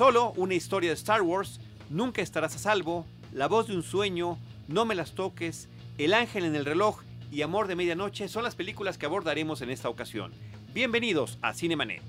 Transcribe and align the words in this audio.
Solo 0.00 0.32
una 0.36 0.54
historia 0.54 0.88
de 0.88 0.94
Star 0.94 1.20
Wars, 1.20 1.60
Nunca 1.90 2.22
estarás 2.22 2.56
a 2.56 2.58
salvo, 2.58 3.04
La 3.34 3.48
voz 3.48 3.66
de 3.66 3.76
un 3.76 3.82
sueño, 3.82 4.38
No 4.66 4.86
me 4.86 4.94
las 4.94 5.12
toques, 5.12 5.68
El 5.98 6.14
ángel 6.14 6.46
en 6.46 6.56
el 6.56 6.64
reloj 6.64 7.02
y 7.30 7.42
Amor 7.42 7.68
de 7.68 7.76
medianoche 7.76 8.26
son 8.26 8.42
las 8.42 8.54
películas 8.54 8.96
que 8.96 9.04
abordaremos 9.04 9.60
en 9.60 9.68
esta 9.68 9.90
ocasión. 9.90 10.32
Bienvenidos 10.72 11.38
a 11.42 11.52
Cinemanet. 11.52 12.02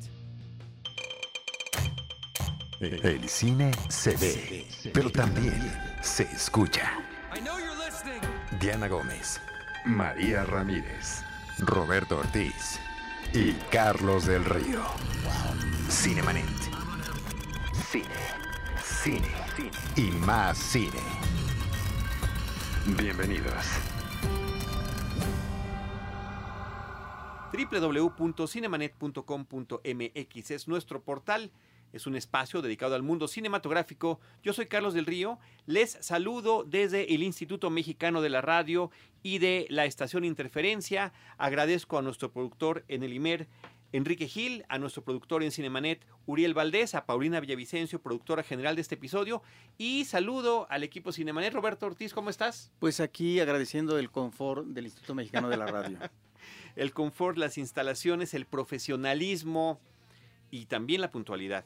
El 2.80 3.28
cine 3.28 3.72
se 3.90 4.16
ve, 4.16 4.66
pero 4.94 5.10
también 5.10 5.62
se 6.02 6.24
escucha. 6.24 6.94
Diana 8.62 8.88
Gómez, 8.88 9.42
María 9.84 10.46
Ramírez, 10.46 11.24
Roberto 11.60 12.20
Ortiz 12.20 12.80
y 13.34 13.52
Carlos 13.70 14.28
del 14.28 14.46
Río. 14.46 14.82
Cinemanet. 15.90 16.61
Cine, 17.92 18.06
cine, 18.82 19.28
cine 19.54 19.70
y 19.98 20.10
más 20.26 20.58
cine. 20.58 21.02
Bienvenidos. 22.98 23.66
www.cinemanet.com.mx 27.52 30.52
es 30.52 30.70
nuestro 30.70 31.04
portal. 31.04 31.52
Es 31.92 32.08
un 32.08 32.16
espacio 32.16 32.62
dedicado 32.62 32.96
al 32.96 33.04
mundo 33.04 33.28
cinematográfico. 33.28 34.22
Yo 34.42 34.54
soy 34.54 34.68
Carlos 34.68 34.94
del 34.94 35.06
Río. 35.06 35.38
Les 35.66 35.98
saludo 36.00 36.64
desde 36.64 37.14
el 37.14 37.24
Instituto 37.24 37.70
Mexicano 37.70 38.22
de 38.22 38.30
la 38.30 38.40
Radio 38.40 38.90
y 39.22 39.40
de 39.40 39.68
la 39.70 39.84
estación 39.84 40.24
Interferencia. 40.24 41.12
Agradezco 41.38 41.98
a 41.98 42.02
nuestro 42.02 42.32
productor 42.32 42.86
en 42.88 43.04
el 43.04 43.12
IMER, 43.12 43.50
Enrique 43.92 44.28
Gil, 44.28 44.66
a 44.70 44.78
nuestro 44.78 45.04
productor 45.04 45.44
en 45.44 45.52
Cinemanet, 45.52 46.06
Uriel 46.26 46.54
Valdés, 46.54 46.96
a 46.96 47.06
Paulina 47.06 47.40
Villavicencio, 47.40 48.02
productora 48.02 48.44
general 48.44 48.76
de 48.76 48.82
este 48.82 48.96
episodio. 48.96 49.42
Y 49.78 50.06
saludo 50.06 50.68
al 50.70 50.84
equipo 50.84 51.12
Cinemanet. 51.12 51.54
Roberto 51.54 51.86
Ortiz, 51.86 52.14
¿cómo 52.14 52.30
estás? 52.30 52.72
Pues 52.80 53.00
aquí 53.00 53.40
agradeciendo 53.40 53.98
el 53.98 54.10
confort 54.10 54.68
del 54.68 54.86
Instituto 54.86 55.16
Mexicano 55.16 55.50
de 55.50 55.58
la 55.58 55.68
Radio. 55.68 55.98
el 56.76 56.94
confort, 56.94 57.38
las 57.38 57.58
instalaciones, 57.58 58.34
el 58.34 58.46
profesionalismo 58.46 59.80
y 60.50 60.66
también 60.66 61.02
la 61.02 61.12
puntualidad 61.12 61.66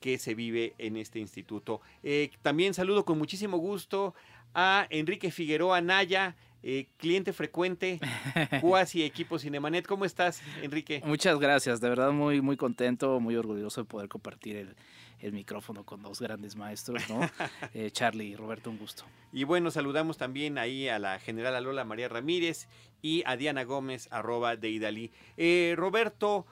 que 0.00 0.18
se 0.18 0.34
vive 0.34 0.74
en 0.78 0.96
este 0.96 1.18
instituto. 1.18 1.80
Eh, 2.02 2.30
también 2.42 2.74
saludo 2.74 3.04
con 3.04 3.18
muchísimo 3.18 3.56
gusto 3.58 4.14
a 4.54 4.86
Enrique 4.90 5.30
Figueroa 5.30 5.80
Naya, 5.80 6.36
eh, 6.62 6.88
cliente 6.96 7.32
frecuente, 7.32 8.00
cuasi 8.60 9.02
equipo 9.04 9.38
Cinemanet. 9.38 9.86
¿Cómo 9.86 10.04
estás, 10.04 10.42
Enrique? 10.62 11.02
Muchas 11.04 11.38
gracias, 11.38 11.80
de 11.80 11.88
verdad 11.88 12.12
muy, 12.12 12.40
muy 12.40 12.56
contento, 12.56 13.20
muy 13.20 13.36
orgulloso 13.36 13.82
de 13.82 13.84
poder 13.86 14.08
compartir 14.08 14.56
el, 14.56 14.76
el 15.20 15.32
micrófono 15.32 15.84
con 15.84 16.02
dos 16.02 16.20
grandes 16.20 16.56
maestros, 16.56 17.08
¿no? 17.08 17.20
Eh, 17.74 17.90
Charlie 17.90 18.28
y 18.28 18.36
Roberto, 18.36 18.70
un 18.70 18.78
gusto. 18.78 19.04
Y 19.32 19.44
bueno, 19.44 19.70
saludamos 19.70 20.16
también 20.16 20.56
ahí 20.56 20.88
a 20.88 20.98
la 20.98 21.18
general 21.18 21.62
Lola 21.62 21.84
María 21.84 22.08
Ramírez 22.08 22.68
y 23.02 23.22
a 23.26 23.36
Diana 23.36 23.64
Gómez, 23.64 24.08
arroba 24.10 24.56
de 24.56 24.70
Idalí. 24.70 25.12
Roberto, 25.74 26.46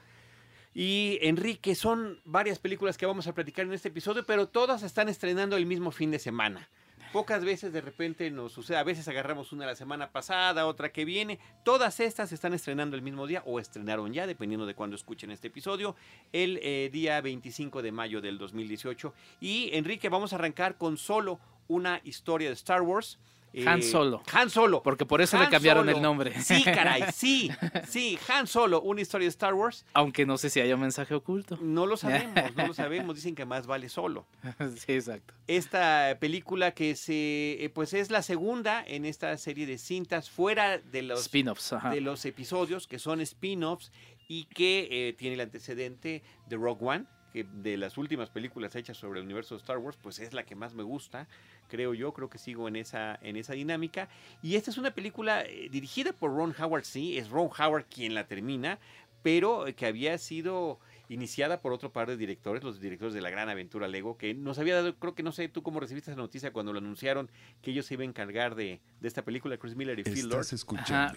y 0.75 1.19
Enrique, 1.23 1.77
son 1.77 2.21
varias 2.25 2.59
películas 2.59 2.99
que 2.99 3.07
vamos 3.07 3.29
a 3.29 3.33
platicar 3.33 3.65
en 3.65 3.73
este 3.73 3.89
episodio, 3.89 4.27
pero 4.27 4.49
todas 4.49 4.83
están 4.83 5.09
estrenando 5.09 5.57
el 5.57 5.67
mismo 5.67 5.93
fin 5.93 6.11
de 6.11 6.19
semana. 6.19 6.69
Pocas 7.15 7.45
veces 7.45 7.73
de 7.73 7.81
repente 7.81 8.29
nos 8.33 8.51
sucede, 8.51 8.77
a 8.77 8.83
veces 8.83 9.07
agarramos 9.07 9.53
una 9.53 9.67
la 9.67 9.77
semana 9.77 10.11
pasada, 10.11 10.67
otra 10.67 10.91
que 10.91 11.05
viene. 11.05 11.39
Todas 11.63 12.01
estas 12.01 12.33
están 12.33 12.55
estrenando 12.55 12.97
el 12.97 13.03
mismo 13.03 13.29
día 13.29 13.45
o 13.47 13.61
estrenaron 13.61 14.13
ya, 14.13 14.27
dependiendo 14.27 14.67
de 14.67 14.75
cuándo 14.75 14.97
escuchen 14.97 15.31
este 15.31 15.47
episodio, 15.47 15.95
el 16.33 16.59
eh, 16.61 16.91
día 16.93 17.21
25 17.21 17.83
de 17.83 17.93
mayo 17.93 18.21
del 18.21 18.37
2018. 18.37 19.15
Y 19.41 19.71
Enrique, 19.75 20.09
vamos 20.09 20.33
a 20.33 20.37
arrancar 20.37 20.77
con 20.77 20.97
solo 20.97 21.39
una 21.69 22.01
historia 22.03 22.49
de 22.49 22.55
Star 22.55 22.83
Wars. 22.83 23.21
Han 23.67 23.83
Solo. 23.83 24.23
Han 24.33 24.51
Solo. 24.51 24.83
Porque 24.83 25.07
por 25.07 25.23
eso 25.23 25.39
le 25.39 25.49
cambiaron 25.49 25.89
el 25.89 26.01
nombre. 26.01 26.41
Sí, 26.41 26.65
caray, 26.65 27.05
sí, 27.15 27.51
sí, 27.89 28.19
Han 28.29 28.47
Solo, 28.47 28.81
una 28.83 29.01
historia 29.01 29.27
de 29.27 29.31
Star 29.31 29.55
Wars. 29.55 29.85
Aunque 29.95 30.27
no 30.27 30.39
sé 30.39 30.51
si 30.51 30.61
haya 30.61 30.75
un 30.75 30.81
mensaje 30.81 31.15
oculto. 31.15 31.59
No 31.61 31.87
lo 31.87 31.97
sabemos, 31.97 32.57
no 32.57 32.67
lo 32.67 32.75
sabemos. 32.75 33.17
Dicen 33.17 33.35
que 33.35 33.45
más 33.45 33.67
vale 33.67 33.89
solo. 33.89 34.27
Sí, 34.77 34.93
exacto. 34.93 35.35
Esta 35.47 36.17
película 36.21 36.73
que 36.73 36.97
se, 36.97 37.71
pues 37.75 37.95
es 37.95 38.11
la 38.11 38.23
segunda 38.23 38.83
en 38.87 39.05
esta 39.05 39.37
serie 39.37 39.67
de 39.67 39.79
cintas 39.79 40.31
fuera 40.31 40.79
de 40.79 41.03
los 41.03 41.21
spin-offs, 41.23 41.75
de 41.91 42.01
los 42.01 42.25
episodios 42.25 42.87
que 42.87 42.99
son 42.99 43.21
spin-offs 43.21 43.93
y 44.29 44.45
que 44.47 44.89
eh, 44.91 45.13
tiene 45.13 45.35
el 45.35 45.41
antecedente 45.41 46.23
de 46.47 46.57
Rogue 46.57 46.85
One 46.85 47.05
de 47.43 47.77
las 47.77 47.99
últimas 47.99 48.31
películas 48.31 48.77
hechas 48.77 48.97
sobre 48.97 49.19
el 49.19 49.25
universo 49.25 49.55
de 49.55 49.61
Star 49.61 49.79
Wars, 49.79 49.99
pues 50.01 50.21
es 50.21 50.33
la 50.33 50.45
que 50.45 50.55
más 50.55 50.75
me 50.75 50.85
gusta, 50.85 51.27
creo 51.69 51.93
yo, 51.95 52.13
creo 52.13 52.31
que 52.31 52.39
sigo 52.39 52.69
en 52.69 52.77
esa, 52.77 53.19
en 53.23 53.37
esa 53.37 53.55
dinámica. 53.55 54.09
Y 54.43 54.55
esta 54.55 54.71
es 54.71 54.79
una 54.79 54.93
película 54.93 55.43
eh, 55.43 55.69
dirigida 55.71 56.13
por 56.13 56.35
Ron 56.35 56.55
Howard, 56.59 56.85
sí, 56.85 57.19
es 57.19 57.29
Ron 57.29 57.51
Howard 57.59 57.87
quien 57.87 58.15
la 58.15 58.29
termina, 58.29 58.79
pero 59.23 59.65
que 59.77 59.87
había 59.87 60.17
sido 60.19 60.79
iniciada 61.09 61.61
por 61.61 61.73
otro 61.73 61.93
par 61.93 62.09
de 62.09 62.17
directores, 62.17 62.63
los 62.63 62.81
directores 62.81 63.15
de 63.15 63.21
La 63.21 63.31
Gran 63.31 63.49
Aventura 63.49 63.89
Lego, 63.89 64.17
que 64.17 64.35
nos 64.35 64.59
había 64.59 64.77
dado, 64.77 64.95
creo 64.97 65.15
que 65.15 65.23
no 65.23 65.33
sé 65.33 65.49
tú 65.49 65.63
cómo 65.63 65.81
recibiste 65.81 66.11
esa 66.11 66.21
noticia 66.21 66.53
cuando 66.53 66.73
lo 66.73 66.79
anunciaron 66.79 67.31
que 67.63 67.71
ellos 67.71 67.87
se 67.87 67.95
iban 67.95 68.07
a 68.07 68.11
encargar 68.11 68.55
de, 68.55 68.81
de 69.01 69.09
esta 69.09 69.23
película, 69.23 69.57
Chris 69.59 69.77
Miller 69.77 69.99
y 69.99 70.05
Phil 70.05 70.29
Lord. 70.29 70.47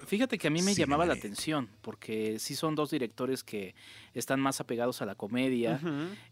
Fíjate 0.06 0.38
que 0.38 0.48
a 0.48 0.52
mí 0.52 0.62
me 0.62 0.74
llamaba 0.74 1.06
la 1.06 1.14
atención, 1.14 1.70
porque 1.82 2.40
sí 2.40 2.56
son 2.56 2.76
dos 2.76 2.92
directores 2.92 3.44
que 3.44 3.76
están 4.14 4.40
más 4.40 4.60
apegados 4.60 5.02
a 5.02 5.06
la 5.06 5.16
comedia. 5.16 5.80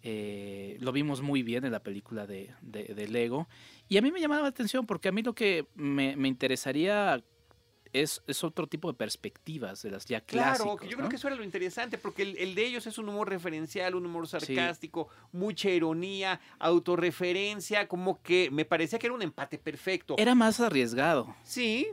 Eh, 0.03 0.77
lo 0.79 0.91
vimos 0.91 1.21
muy 1.21 1.43
bien 1.43 1.65
en 1.65 1.71
la 1.71 1.81
película 1.81 2.27
de, 2.27 2.53
de, 2.61 3.07
Lego. 3.07 3.47
Y 3.87 3.97
a 3.97 4.01
mí 4.01 4.11
me 4.11 4.19
llamaba 4.19 4.43
la 4.43 4.47
atención 4.49 4.85
porque 4.85 5.09
a 5.09 5.11
mí 5.11 5.21
lo 5.21 5.33
que 5.33 5.67
me, 5.75 6.15
me 6.15 6.27
interesaría 6.27 7.23
es, 8.01 8.43
otro 8.43 8.67
tipo 8.67 8.91
de 8.91 8.97
perspectivas 8.97 9.81
de 9.81 9.91
las 9.91 10.05
ya 10.05 10.21
clásicas. 10.21 10.57
Claro, 10.57 10.89
yo 10.89 10.97
creo 10.97 11.09
que 11.09 11.15
eso 11.15 11.27
era 11.27 11.35
lo 11.35 11.43
interesante, 11.43 11.97
porque 11.97 12.23
el, 12.23 12.55
de 12.55 12.65
ellos 12.65 12.85
es 12.87 12.97
un 12.97 13.09
humor 13.09 13.29
referencial, 13.29 13.95
un 13.95 14.05
humor 14.05 14.27
sarcástico, 14.27 15.07
mucha 15.31 15.69
ironía, 15.69 16.39
autorreferencia, 16.59 17.87
como 17.87 18.21
que 18.21 18.49
me 18.51 18.65
parecía 18.65 18.99
que 18.99 19.07
era 19.07 19.15
un 19.15 19.21
empate 19.21 19.57
perfecto. 19.57 20.15
Era 20.17 20.35
más 20.35 20.59
arriesgado. 20.59 21.35
Sí, 21.43 21.87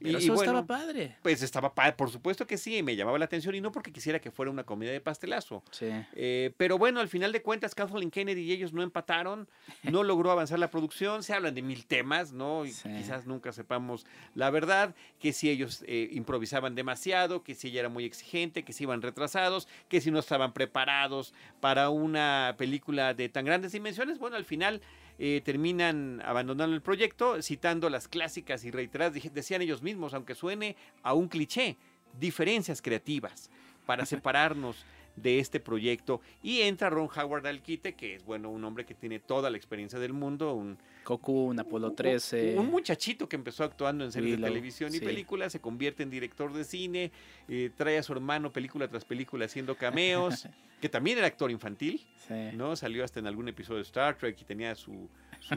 y, 0.00 0.14
eso 0.14 0.34
estaba 0.34 0.66
padre. 0.66 1.16
Pues 1.22 1.42
estaba 1.42 1.74
padre, 1.74 1.92
por 1.92 2.10
supuesto 2.10 2.46
que 2.46 2.56
sí, 2.56 2.82
me 2.82 2.96
llamaba 2.96 3.18
la 3.18 3.26
atención 3.26 3.54
y 3.54 3.60
no 3.60 3.70
porque 3.70 3.92
quisiera 3.92 4.18
que 4.18 4.30
fuera 4.30 4.50
una 4.50 4.64
comida 4.64 4.90
de 4.90 5.00
pastelazo. 5.00 5.62
Sí. 5.70 5.90
Eh, 6.14 6.52
pero 6.56 6.78
bueno, 6.78 7.00
al 7.00 7.08
final 7.08 7.32
de 7.32 7.42
cuentas, 7.42 7.74
Kathleen 7.74 8.10
Kennedy 8.10 8.42
y 8.42 8.52
ellos 8.52 8.72
no 8.72 8.82
empataron, 8.82 9.48
no 9.82 10.02
logró 10.04 10.30
avanzar 10.30 10.58
la 10.58 10.70
producción, 10.70 11.22
se 11.22 11.34
hablan 11.34 11.54
de 11.54 11.62
mil 11.62 11.86
temas, 11.86 12.32
¿no? 12.32 12.64
Y 12.64 12.72
quizás 12.72 13.26
nunca 13.26 13.52
sepamos 13.52 14.06
la 14.34 14.50
verdad, 14.50 14.94
que 15.18 15.32
si 15.32 15.50
ellos 15.50 15.84
eh, 15.86 16.08
improvisaban 16.12 16.74
demasiado, 16.74 17.42
que 17.42 17.54
si 17.54 17.68
ella 17.68 17.80
era 17.80 17.88
muy 17.88 18.04
exigente, 18.04 18.64
que 18.64 18.72
si 18.72 18.84
iban 18.84 19.02
retrasados, 19.02 19.68
que 19.88 20.00
si 20.00 20.10
no 20.10 20.18
estaban 20.18 20.52
preparados 20.52 21.34
para 21.60 21.90
una 21.90 22.54
película 22.58 23.14
de 23.14 23.28
tan 23.28 23.44
grandes 23.44 23.72
dimensiones. 23.72 24.18
Bueno, 24.18 24.36
al 24.36 24.44
final 24.44 24.80
eh, 25.22 25.42
terminan 25.44 26.22
abandonando 26.24 26.74
el 26.74 26.80
proyecto, 26.80 27.42
citando 27.42 27.90
las 27.90 28.08
clásicas 28.08 28.64
y 28.64 28.70
reiteradas, 28.70 29.20
decían 29.34 29.60
ellos 29.60 29.82
mismos, 29.82 30.14
aunque 30.14 30.34
suene 30.34 30.76
a 31.02 31.12
un 31.12 31.28
cliché, 31.28 31.76
diferencias 32.18 32.80
creativas 32.80 33.50
para 33.84 34.06
separarnos 34.06 34.86
de 35.16 35.38
este 35.38 35.60
proyecto. 35.60 36.20
Y 36.42 36.62
entra 36.62 36.90
Ron 36.90 37.08
Howard 37.14 37.46
al 37.46 37.62
quite, 37.62 37.94
que 37.94 38.16
es 38.16 38.24
bueno, 38.24 38.50
un 38.50 38.64
hombre 38.64 38.84
que 38.84 38.94
tiene 38.94 39.18
toda 39.18 39.50
la 39.50 39.56
experiencia 39.56 39.98
del 39.98 40.12
mundo, 40.12 40.54
un 40.54 40.78
Goku, 41.04 41.46
un 41.46 41.58
Apolo 41.58 41.92
13. 41.92 42.56
Un, 42.58 42.70
muchachito 42.70 43.28
que 43.28 43.36
empezó 43.36 43.64
actuando 43.64 44.04
en 44.04 44.12
series 44.12 44.38
de 44.38 44.46
televisión 44.46 44.94
y 44.94 45.00
películas, 45.00 45.52
se 45.52 45.60
convierte 45.60 46.02
en 46.02 46.10
director 46.10 46.52
de 46.52 46.64
cine, 46.64 47.10
eh, 47.48 47.70
trae 47.76 47.98
a 47.98 48.02
su 48.02 48.12
hermano 48.12 48.52
película 48.52 48.86
tras 48.88 49.04
película 49.04 49.46
haciendo 49.46 49.76
cameos, 49.76 50.46
que 50.80 50.88
también 50.88 51.18
era 51.18 51.26
actor 51.26 51.50
infantil, 51.50 52.06
¿no? 52.54 52.76
Salió 52.76 53.04
hasta 53.04 53.20
en 53.20 53.26
algún 53.26 53.48
episodio 53.48 53.78
de 53.78 53.82
Star 53.82 54.16
Trek 54.16 54.36
y 54.40 54.44
tenía 54.44 54.74
su, 54.74 55.08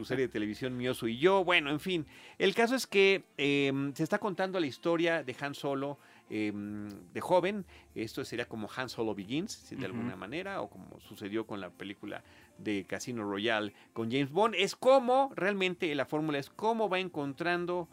serie 0.04 0.26
de 0.26 0.32
televisión 0.32 0.76
Mioso 0.76 1.06
y 1.06 1.18
yo. 1.18 1.44
Bueno, 1.44 1.70
en 1.70 1.80
fin, 1.80 2.06
el 2.38 2.54
caso 2.54 2.74
es 2.74 2.86
que 2.86 3.24
em, 3.36 3.94
se 3.94 4.02
está 4.02 4.18
contando 4.18 4.58
la 4.58 4.66
historia 4.66 5.22
de 5.22 5.36
Han 5.40 5.54
Solo 5.54 5.98
em, 6.30 6.88
de 7.12 7.20
joven. 7.20 7.64
Esto 7.94 8.24
sería 8.24 8.46
como 8.46 8.68
Han 8.76 8.88
Solo 8.88 9.14
Begins, 9.14 9.70
de 9.70 9.84
alguna 9.84 10.16
manera, 10.16 10.60
o 10.60 10.68
como 10.68 11.00
sucedió 11.00 11.46
con 11.46 11.60
la 11.60 11.70
película 11.70 12.22
de 12.58 12.84
Casino 12.84 13.24
Royale 13.24 13.72
con 13.92 14.10
James 14.10 14.30
Bond. 14.30 14.54
Es 14.56 14.76
como, 14.76 15.32
realmente 15.34 15.94
la 15.94 16.06
fórmula 16.06 16.38
es 16.38 16.50
cómo 16.50 16.88
va 16.88 16.98
encontrando 16.98 17.88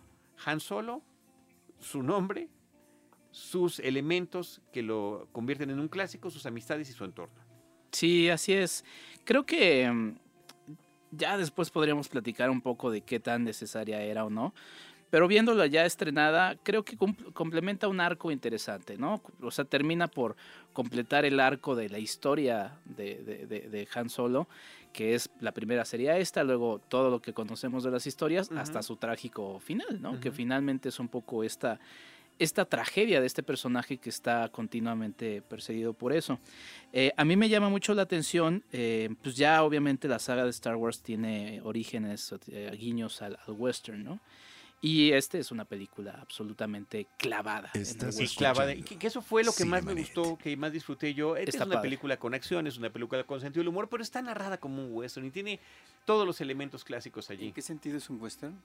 Han 0.46 0.60
Solo 0.60 1.02
su 1.80 2.04
nombre, 2.04 2.48
sus 3.32 3.80
elementos 3.80 4.62
que 4.72 4.84
lo 4.84 5.28
convierten 5.32 5.70
en 5.70 5.80
un 5.80 5.88
clásico, 5.88 6.30
sus 6.30 6.46
amistades 6.46 6.90
y 6.90 6.94
su 6.94 7.06
entorno. 7.06 7.42
Sí, 7.92 8.30
así 8.30 8.54
es. 8.54 8.86
Creo 9.26 9.46
que 9.46 9.90
mm, 9.90 10.16
ya 11.12 11.38
después 11.38 11.70
podríamos 11.70 12.08
platicar 12.08 12.50
un 12.50 12.62
poco 12.62 12.90
de 12.92 13.02
qué 13.02 13.20
tan 13.20 13.44
necesaria 13.44 14.02
era 14.02 14.26
o 14.26 14.30
no. 14.30 14.54
Pero 15.12 15.28
viéndola 15.28 15.68
ya 15.68 15.86
estrenada, 15.86 16.56
creo 16.64 16.84
que 16.84 16.98
complementa 16.98 17.88
un 17.88 18.00
arco 18.00 18.32
interesante, 18.32 18.98
¿no? 18.98 19.22
O 19.42 19.52
sea, 19.52 19.66
termina 19.66 20.08
por 20.08 20.36
completar 20.74 21.26
el 21.26 21.40
arco 21.40 21.76
de 21.76 21.90
la 21.90 22.00
historia 22.00 22.80
de, 22.86 23.46
de, 23.48 23.88
Han 23.94 24.10
Solo, 24.10 24.48
que 24.92 25.14
es 25.14 25.30
la 25.40 25.52
primera 25.52 25.86
sería 25.86 26.18
esta, 26.18 26.44
luego 26.44 26.80
todo 26.80 27.12
lo 27.12 27.22
que 27.22 27.34
conocemos 27.34 27.84
de 27.84 27.92
las 27.92 28.08
historias, 28.08 28.50
hasta 28.52 28.82
su 28.82 28.96
trágico 28.96 29.60
final, 29.60 30.02
¿no? 30.02 30.20
Que 30.20 30.32
finalmente 30.32 30.90
es 30.90 31.00
un 31.00 31.10
poco 31.10 31.44
esta, 31.44 31.80
esta 32.42 32.66
tragedia 32.66 33.22
de 33.22 33.28
este 33.28 33.44
personaje 33.44 33.98
que 33.98 34.10
está 34.10 34.50
continuamente 34.50 35.44
perseguido 35.44 35.94
por 35.94 36.12
eso. 36.12 36.40
Eh, 36.92 37.12
a 37.16 37.24
mí 37.24 37.36
me 37.36 37.50
llama 37.50 37.70
mucho 37.70 37.94
la 37.94 38.02
atención, 38.02 38.64
eh, 38.72 39.10
pues 39.22 39.36
ya 39.36 39.64
obviamente 39.64 40.08
la 40.08 40.18
saga 40.18 40.44
de 40.44 40.50
Star 40.50 40.76
Wars 40.76 41.02
tiene 41.02 41.62
orígenes, 41.64 42.34
eh, 42.48 42.76
guiños 42.80 43.22
al, 43.22 43.38
western, 43.48 44.04
¿no? 44.04 44.20
Y 44.84 45.12
este 45.12 45.38
es 45.38 45.52
una 45.52 45.64
película 45.64 46.18
absolutamente 46.20 47.06
clavada. 47.18 47.72
Sí, 47.84 48.28
clavada. 48.36 48.74
Que, 48.74 49.06
eso 49.06 49.22
fue 49.22 49.44
lo 49.44 49.54
que 49.54 49.64
más 49.64 49.84
me 49.84 49.94
gustó, 49.94 50.38
que 50.38 50.58
más 50.58 50.72
disfruté 50.72 51.14
yo. 51.14 51.36
Esta 51.36 51.58
es 51.60 51.66
una 51.68 51.82
película 51.84 52.18
con 52.18 52.34
acción, 52.34 52.66
es 52.66 52.78
una 52.80 52.90
película 52.90 53.24
con 53.24 53.40
sentido 53.40 53.62
del 53.62 53.68
humor, 53.68 53.90
pero 53.90 54.02
está 54.02 54.24
narrada 54.24 54.58
como 54.58 54.84
un 54.84 54.92
western 54.92 55.28
y 55.28 55.30
tiene 55.30 55.60
todos 56.06 56.26
los 56.26 56.42
elementos 56.42 56.84
clásicos 56.84 57.30
allí. 57.30 57.48
¿En 57.48 57.54
qué 57.54 57.62
sentido 57.62 57.98
es 57.98 58.10
un 58.10 58.20
western? 58.20 58.60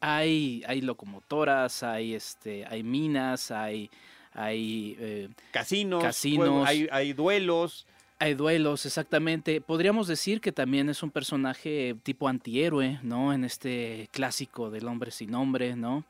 Hay, 0.00 0.62
hay 0.66 0.80
locomotoras, 0.80 1.82
hay, 1.82 2.14
este, 2.14 2.64
hay 2.64 2.82
minas, 2.82 3.50
hay, 3.50 3.90
hay 4.32 4.96
eh, 4.98 5.28
casinos, 5.52 6.02
casinos 6.02 6.66
hay, 6.66 6.88
hay 6.90 7.12
duelos. 7.12 7.86
Hay 8.22 8.34
duelos, 8.34 8.84
exactamente. 8.84 9.62
Podríamos 9.62 10.06
decir 10.06 10.42
que 10.42 10.52
también 10.52 10.90
es 10.90 11.02
un 11.02 11.10
personaje 11.10 11.96
tipo 12.02 12.28
antihéroe, 12.28 13.00
¿no? 13.02 13.32
En 13.32 13.46
este 13.46 14.10
clásico 14.12 14.70
del 14.70 14.88
hombre 14.88 15.10
sin 15.10 15.30
nombre, 15.30 15.74
¿no? 15.74 16.04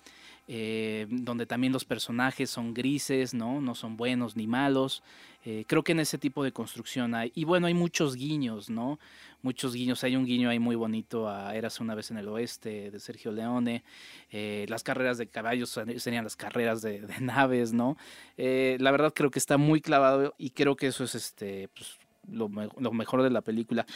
Eh, 0.48 1.06
donde 1.08 1.46
también 1.46 1.72
los 1.72 1.84
personajes 1.84 2.50
son 2.50 2.74
grises, 2.74 3.32
¿no? 3.32 3.60
No 3.60 3.76
son 3.76 3.96
buenos 3.96 4.34
ni 4.34 4.48
malos. 4.48 5.04
Eh, 5.44 5.64
creo 5.68 5.84
que 5.84 5.92
en 5.92 6.00
ese 6.00 6.18
tipo 6.18 6.42
de 6.42 6.50
construcción 6.50 7.14
hay. 7.14 7.30
Y 7.36 7.44
bueno, 7.44 7.68
hay 7.68 7.74
muchos 7.74 8.16
guiños, 8.16 8.70
¿no? 8.70 8.98
Muchos 9.42 9.72
guiños. 9.74 10.02
Hay 10.02 10.16
un 10.16 10.26
guiño 10.26 10.50
ahí 10.50 10.58
muy 10.58 10.74
bonito 10.74 11.28
a 11.28 11.54
Érase 11.54 11.80
una 11.80 11.94
vez 11.94 12.10
en 12.10 12.18
el 12.18 12.26
oeste 12.26 12.90
de 12.90 12.98
Sergio 12.98 13.30
Leone. 13.30 13.84
Eh, 14.32 14.66
las 14.68 14.82
carreras 14.82 15.16
de 15.16 15.28
caballos 15.28 15.78
serían 15.98 16.24
las 16.24 16.34
carreras 16.34 16.82
de, 16.82 17.06
naves, 17.20 17.72
¿no? 17.72 17.96
la 18.36 18.90
verdad 18.90 19.12
creo 19.14 19.30
que 19.30 19.38
está 19.38 19.58
muy 19.58 19.80
clavado 19.80 20.34
y 20.38 20.50
creo 20.50 20.74
que 20.74 20.88
eso 20.88 21.04
es 21.04 21.14
este, 21.14 21.68
pues, 21.68 21.99
lo, 22.30 22.48
mejor 22.48 23.22
de 23.22 23.30
la 23.30 23.42
película. 23.42 23.86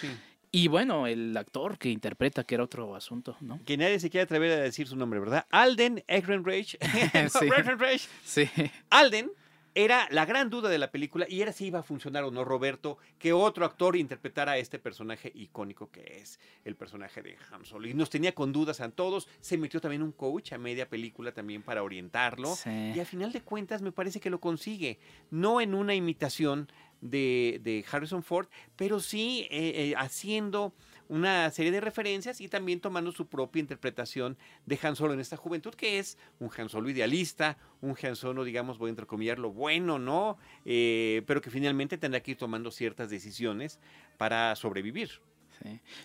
Y 0.50 0.69
bueno, 0.69 1.08
el 1.08 1.36
actor 1.36 1.78
que 1.78 1.90
interpreta, 1.90 2.44
que 2.44 2.54
era 2.54 2.64
otro 2.64 2.94
asunto, 2.94 3.36
¿no? 3.40 3.60
Que 3.64 3.76
nadie 3.76 3.98
se 3.98 4.08
quiere 4.08 4.22
atrever 4.22 4.52
a 4.52 4.62
decir 4.62 4.86
su 4.86 4.96
nombre, 4.96 5.19
¿verdad? 5.19 5.46
Alden 5.50 6.04
Ehrenreich. 6.06 6.78
sí. 8.25 8.46
sí. 8.46 8.70
Alden 8.90 9.31
era 9.75 10.06
la 10.10 10.25
gran 10.25 10.50
duda 10.50 10.69
de 10.69 10.78
la 10.78 10.92
película 10.92 11.26
y 11.28 11.42
era 11.42 11.52
si 11.52 11.66
iba 11.66 11.81
a 11.81 11.82
funcionar 11.82 12.22
o 12.22 12.31
no 12.31 12.44
Roberto 12.44 12.98
que 13.19 13.32
otro 13.32 13.64
actor 13.64 13.96
interpretara 13.96 14.52
a 14.52 14.58
este 14.58 14.78
personaje 14.78 15.32
icónico 15.34 15.90
que 15.90 16.19
es 16.20 16.38
el 16.64 16.76
personaje 16.76 17.22
de 17.22 17.36
Han 17.50 17.64
Solo. 17.64 17.88
Y 17.88 17.94
nos 17.94 18.08
tenía 18.08 18.32
con 18.34 18.52
dudas 18.52 18.81
a 18.81 18.88
todos. 18.90 19.28
Se 19.40 19.58
metió 19.58 19.81
también 19.81 20.02
un 20.02 20.12
coach 20.12 20.52
a 20.52 20.58
media 20.58 20.88
película 20.88 21.32
también 21.32 21.62
para 21.62 21.82
orientarlo. 21.82 22.54
Y 22.64 22.98
al 23.00 23.06
final 23.06 23.32
de 23.32 23.42
cuentas 23.42 23.82
me 23.82 23.90
parece 23.90 24.20
que 24.20 24.31
lo 24.31 24.40
consigue. 24.40 25.00
No 25.31 25.60
en 25.60 25.75
una 25.75 25.94
imitación 25.94 26.69
de, 27.05 27.85
Harrison 27.91 28.23
Ford, 28.23 28.49
pero 28.77 28.99
sí 28.99 29.47
eh, 29.51 29.91
eh, 29.91 29.95
haciendo 29.97 30.73
una 31.09 31.51
serie 31.51 31.71
de 31.71 31.81
referencias 31.81 32.41
y 32.41 32.49
también 32.49 32.81
tomando 32.81 33.12
su 33.12 33.27
propia 33.27 33.61
interpretación 33.61 34.39
de 34.65 34.79
Han 34.83 34.97
Solo 34.97 35.12
en 35.12 35.21
esta 35.21 35.37
juventud, 35.37 35.75
que 35.75 35.99
es 35.99 36.19
un 36.41 36.51
Han 36.56 36.69
Solo 36.69 36.89
idealista, 36.89 37.59
un 37.83 37.95
Han 38.03 38.17
Solo, 38.17 38.43
digamos, 38.43 38.79
voy 38.79 38.89
a 38.89 38.91
entrecomillarlo, 38.91 39.53
bueno, 39.53 39.99
¿no? 39.99 40.39
Eh, 40.65 41.23
pero 41.27 41.41
que 41.41 41.51
finalmente 41.51 41.99
tendrá 41.99 42.21
que 42.21 42.33
ir 42.33 42.39
tomando 42.39 42.71
ciertas 42.71 43.11
decisiones 43.11 43.79
para 44.17 44.56
sobrevivir. 44.56 45.11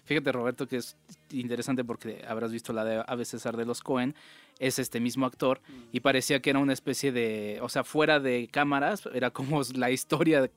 Fíjate, 0.05 0.31
Roberto, 0.31 0.67
que 0.67 0.77
es 0.77 0.95
interesante 1.31 1.83
porque 1.83 2.23
habrás 2.27 2.51
visto 2.51 2.71
la 2.71 2.85
de 2.85 3.03
Ave 3.05 3.25
César 3.25 3.57
de 3.57 3.65
los 3.65 3.81
Cohen, 3.81 4.15
es 4.59 4.77
este 4.77 4.99
mismo 4.99 5.25
actor 5.25 5.61
mm. 5.67 5.73
y 5.93 5.99
parecía 6.01 6.41
que 6.41 6.49
era 6.51 6.59
una 6.59 6.73
especie 6.73 7.11
de, 7.11 7.59
o 7.61 7.69
sea, 7.69 7.83
fuera 7.83 8.19
de 8.19 8.47
cámaras, 8.51 9.09
era 9.13 9.31
como 9.31 9.61
la 9.75 9.89
historia 9.91 10.49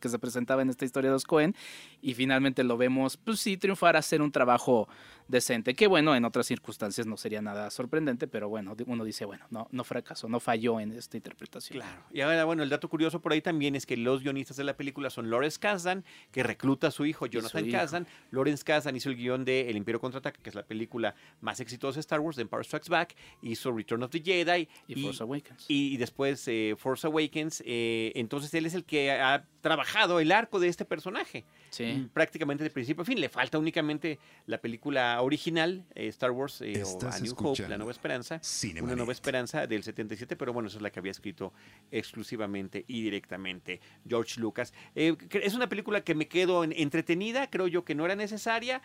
que 0.00 0.08
se 0.08 0.18
presentaba 0.18 0.62
en 0.62 0.70
esta 0.70 0.84
historia 0.84 1.10
de 1.10 1.14
los 1.14 1.24
Cohen 1.24 1.54
y 2.02 2.14
finalmente 2.14 2.64
lo 2.64 2.76
vemos, 2.76 3.16
pues 3.16 3.40
sí, 3.40 3.56
triunfar 3.56 3.96
hacer 3.96 4.22
un 4.22 4.32
trabajo 4.32 4.88
decente, 5.28 5.74
que 5.74 5.86
bueno, 5.86 6.14
en 6.16 6.24
otras 6.24 6.46
circunstancias 6.46 7.06
no 7.06 7.16
sería 7.16 7.40
nada 7.40 7.70
sorprendente, 7.70 8.26
pero 8.26 8.48
bueno, 8.48 8.74
uno 8.86 9.04
dice, 9.04 9.24
bueno, 9.24 9.46
no, 9.50 9.68
no 9.70 9.84
fracasó, 9.84 10.28
no 10.28 10.40
falló 10.40 10.80
en 10.80 10.92
esta 10.92 11.16
interpretación. 11.16 11.78
Claro, 11.78 12.02
y 12.12 12.20
ahora, 12.20 12.44
bueno, 12.44 12.62
el 12.62 12.68
dato 12.68 12.88
curioso 12.88 13.20
por 13.20 13.32
ahí 13.32 13.40
también 13.40 13.76
es 13.76 13.86
que 13.86 13.96
los 13.96 14.22
guionistas 14.22 14.56
de 14.56 14.64
la 14.64 14.76
película 14.76 15.08
son 15.10 15.30
Lawrence 15.30 15.58
Kasdan, 15.58 16.04
que 16.32 16.42
recluta 16.42 16.88
a 16.88 16.90
su 16.90 17.06
hijo 17.06 17.26
Jonathan 17.26 17.70
Kasdan. 17.70 18.06
Lawrence 18.30 18.64
Kasdan 18.64 18.96
hizo 18.96 19.08
el 19.08 19.16
guion 19.16 19.44
de 19.44 19.70
El 19.70 19.76
Imperio 19.76 20.00
Contraataca, 20.00 20.40
que 20.42 20.50
es 20.50 20.54
la 20.54 20.64
película 20.64 21.14
más 21.40 21.60
exitosa 21.60 21.96
de 21.96 22.00
Star 22.00 22.20
Wars, 22.20 22.36
de 22.36 22.42
Empire 22.42 22.64
Strikes 22.64 22.90
Back, 22.90 23.14
hizo 23.50 23.72
Return 23.72 24.02
of 24.02 24.10
the 24.10 24.20
Jedi. 24.20 24.68
Y, 24.86 25.02
Force 25.02 25.22
Awakens. 25.22 25.64
Y, 25.68 25.96
después 25.96 26.46
eh, 26.48 26.74
Force 26.78 27.06
Awakens. 27.06 27.62
Eh, 27.66 28.12
entonces 28.14 28.52
él 28.54 28.66
es 28.66 28.74
el 28.74 28.84
que 28.84 29.10
ha 29.10 29.44
trabajado 29.60 30.20
el 30.20 30.32
arco 30.32 30.58
de 30.60 30.68
este 30.68 30.84
personaje. 30.84 31.44
Mm, 31.78 32.06
prácticamente 32.06 32.64
de 32.64 32.70
principio 32.70 33.02
a 33.02 33.04
fin. 33.04 33.20
Le 33.20 33.28
falta 33.28 33.58
únicamente 33.58 34.18
la 34.46 34.58
película 34.58 35.20
original, 35.22 35.84
eh, 35.94 36.08
Star 36.08 36.32
Wars 36.32 36.60
eh, 36.62 36.82
o 36.84 37.06
A 37.06 37.18
New 37.20 37.34
Hope, 37.36 37.68
La 37.68 37.76
Nueva 37.76 37.92
Esperanza. 37.92 38.40
Una 38.82 38.96
Nueva 38.96 39.12
Esperanza 39.12 39.66
del 39.66 39.82
77, 39.82 40.36
pero 40.36 40.52
bueno, 40.52 40.68
esa 40.68 40.78
es 40.78 40.82
la 40.82 40.90
que 40.90 40.98
había 40.98 41.12
escrito 41.12 41.52
exclusivamente 41.90 42.84
y 42.88 43.02
directamente 43.02 43.80
George 44.08 44.40
Lucas. 44.40 44.72
Eh, 44.94 45.16
es 45.30 45.54
una 45.54 45.68
película 45.68 46.02
que 46.02 46.14
me 46.14 46.26
quedo 46.28 46.64
entretenida, 46.64 47.48
creo 47.50 47.68
yo 47.68 47.84
que 47.84 47.94
no 47.94 48.04
era 48.04 48.16
necesaria. 48.16 48.82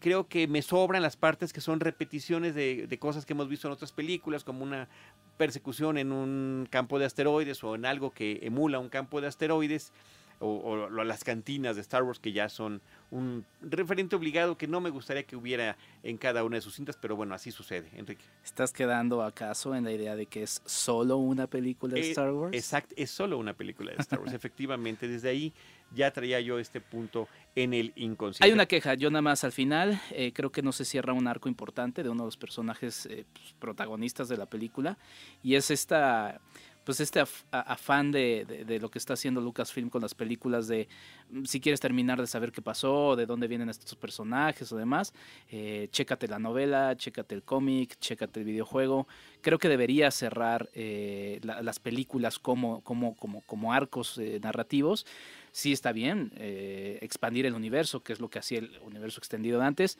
creo 0.00 0.28
que 0.28 0.48
me 0.48 0.62
sobran 0.62 1.02
las 1.02 1.16
partes 1.16 1.52
que 1.52 1.60
son 1.60 1.80
repeticiones 1.80 2.54
de, 2.54 2.86
de 2.86 2.98
cosas 2.98 3.26
que 3.26 3.32
hemos 3.32 3.48
visto 3.48 3.68
en 3.68 3.72
otras 3.72 3.92
películas, 3.92 4.03
como 4.44 4.62
una 4.62 4.88
persecución 5.36 5.98
en 5.98 6.12
un 6.12 6.68
campo 6.70 6.98
de 6.98 7.06
asteroides 7.06 7.62
o 7.64 7.74
en 7.74 7.86
algo 7.86 8.10
que 8.12 8.40
emula 8.42 8.78
un 8.78 8.88
campo 8.88 9.20
de 9.20 9.26
asteroides 9.26 9.92
o, 10.44 11.04
las 11.04 11.24
cantinas 11.24 11.76
de 11.76 11.82
Star 11.82 12.02
Wars 12.02 12.18
que 12.18 12.32
ya 12.32 12.48
son 12.48 12.80
un 13.10 13.44
referente 13.62 14.16
obligado 14.16 14.56
que 14.58 14.66
no 14.66 14.80
me 14.80 14.90
gustaría 14.90 15.22
que 15.22 15.36
hubiera 15.36 15.76
en 16.02 16.18
cada 16.18 16.44
una 16.44 16.56
de 16.56 16.60
sus 16.60 16.74
cintas, 16.74 16.96
pero 17.00 17.16
bueno, 17.16 17.34
así 17.34 17.50
sucede, 17.50 17.88
Enrique. 17.94 18.24
¿Estás 18.44 18.72
quedando 18.72 19.22
acaso 19.22 19.74
en 19.74 19.84
la 19.84 19.92
idea 19.92 20.16
de 20.16 20.26
que 20.26 20.42
es 20.42 20.60
solo 20.64 21.16
una 21.16 21.46
película 21.46 21.94
de 21.94 22.00
eh, 22.00 22.10
Star 22.10 22.32
Wars? 22.32 22.54
Exacto, 22.54 22.94
es 22.98 23.10
solo 23.10 23.38
una 23.38 23.54
película 23.54 23.92
de 23.92 23.98
Star 23.98 24.20
Wars, 24.20 24.32
efectivamente. 24.34 25.08
Desde 25.08 25.28
ahí 25.28 25.52
ya 25.94 26.10
traía 26.10 26.40
yo 26.40 26.58
este 26.58 26.80
punto 26.80 27.28
en 27.54 27.72
el 27.72 27.92
inconsciente. 27.96 28.44
Hay 28.46 28.52
una 28.52 28.66
queja, 28.66 28.94
yo 28.94 29.10
nada 29.10 29.22
más 29.22 29.44
al 29.44 29.52
final 29.52 30.00
eh, 30.10 30.32
creo 30.32 30.50
que 30.50 30.62
no 30.62 30.72
se 30.72 30.84
cierra 30.84 31.12
un 31.12 31.26
arco 31.26 31.48
importante 31.48 32.02
de 32.02 32.08
uno 32.08 32.24
de 32.24 32.28
los 32.28 32.36
personajes 32.36 33.06
eh, 33.06 33.24
pues, 33.32 33.54
protagonistas 33.58 34.28
de 34.28 34.36
la 34.36 34.46
película 34.46 34.98
y 35.42 35.54
es 35.54 35.70
esta 35.70 36.40
pues 36.84 37.00
este 37.00 37.22
afán 37.50 38.12
de, 38.12 38.78
lo 38.80 38.90
que 38.90 38.98
está 38.98 39.14
haciendo 39.14 39.40
Lucasfilm 39.40 39.88
con 39.88 40.02
las 40.02 40.14
películas 40.14 40.68
de 40.68 40.88
mm, 41.30 41.44
si 41.44 41.60
quieres 41.60 41.80
terminar 41.80 42.20
de 42.20 42.26
saber 42.26 42.52
qué 42.52 42.62
pasó, 42.62 43.16
de 43.16 43.26
dónde 43.26 43.48
vienen 43.48 43.68
estos 43.68 43.96
personajes 43.96 44.70
o 44.72 44.76
demás, 44.76 45.12
eh, 45.48 45.88
chécate 45.90 46.28
la 46.28 46.38
novela, 46.38 46.96
chécate 46.96 47.34
el 47.34 47.42
cómic, 47.42 47.96
chécate 47.98 48.40
el 48.40 48.46
videojuego. 48.46 49.08
Creo 49.40 49.58
que 49.58 49.68
debería 49.68 50.10
cerrar 50.10 50.70
eh, 50.74 51.40
las 51.42 51.78
películas 51.78 52.38
como, 52.38 52.82
como, 52.82 53.16
como, 53.16 53.42
como 53.42 53.72
arcos 53.72 54.18
eh, 54.18 54.38
narrativos. 54.42 55.06
Sí 55.52 55.72
está 55.72 55.92
bien 55.92 56.32
eh, 56.36 56.98
expandir 57.02 57.46
el 57.46 57.54
universo, 57.54 58.02
que 58.02 58.12
es 58.12 58.20
lo 58.20 58.28
que 58.28 58.38
hacía 58.38 58.58
el 58.58 58.78
universo 58.84 59.20
extendido 59.20 59.60
de 59.60 59.66
antes 59.66 59.98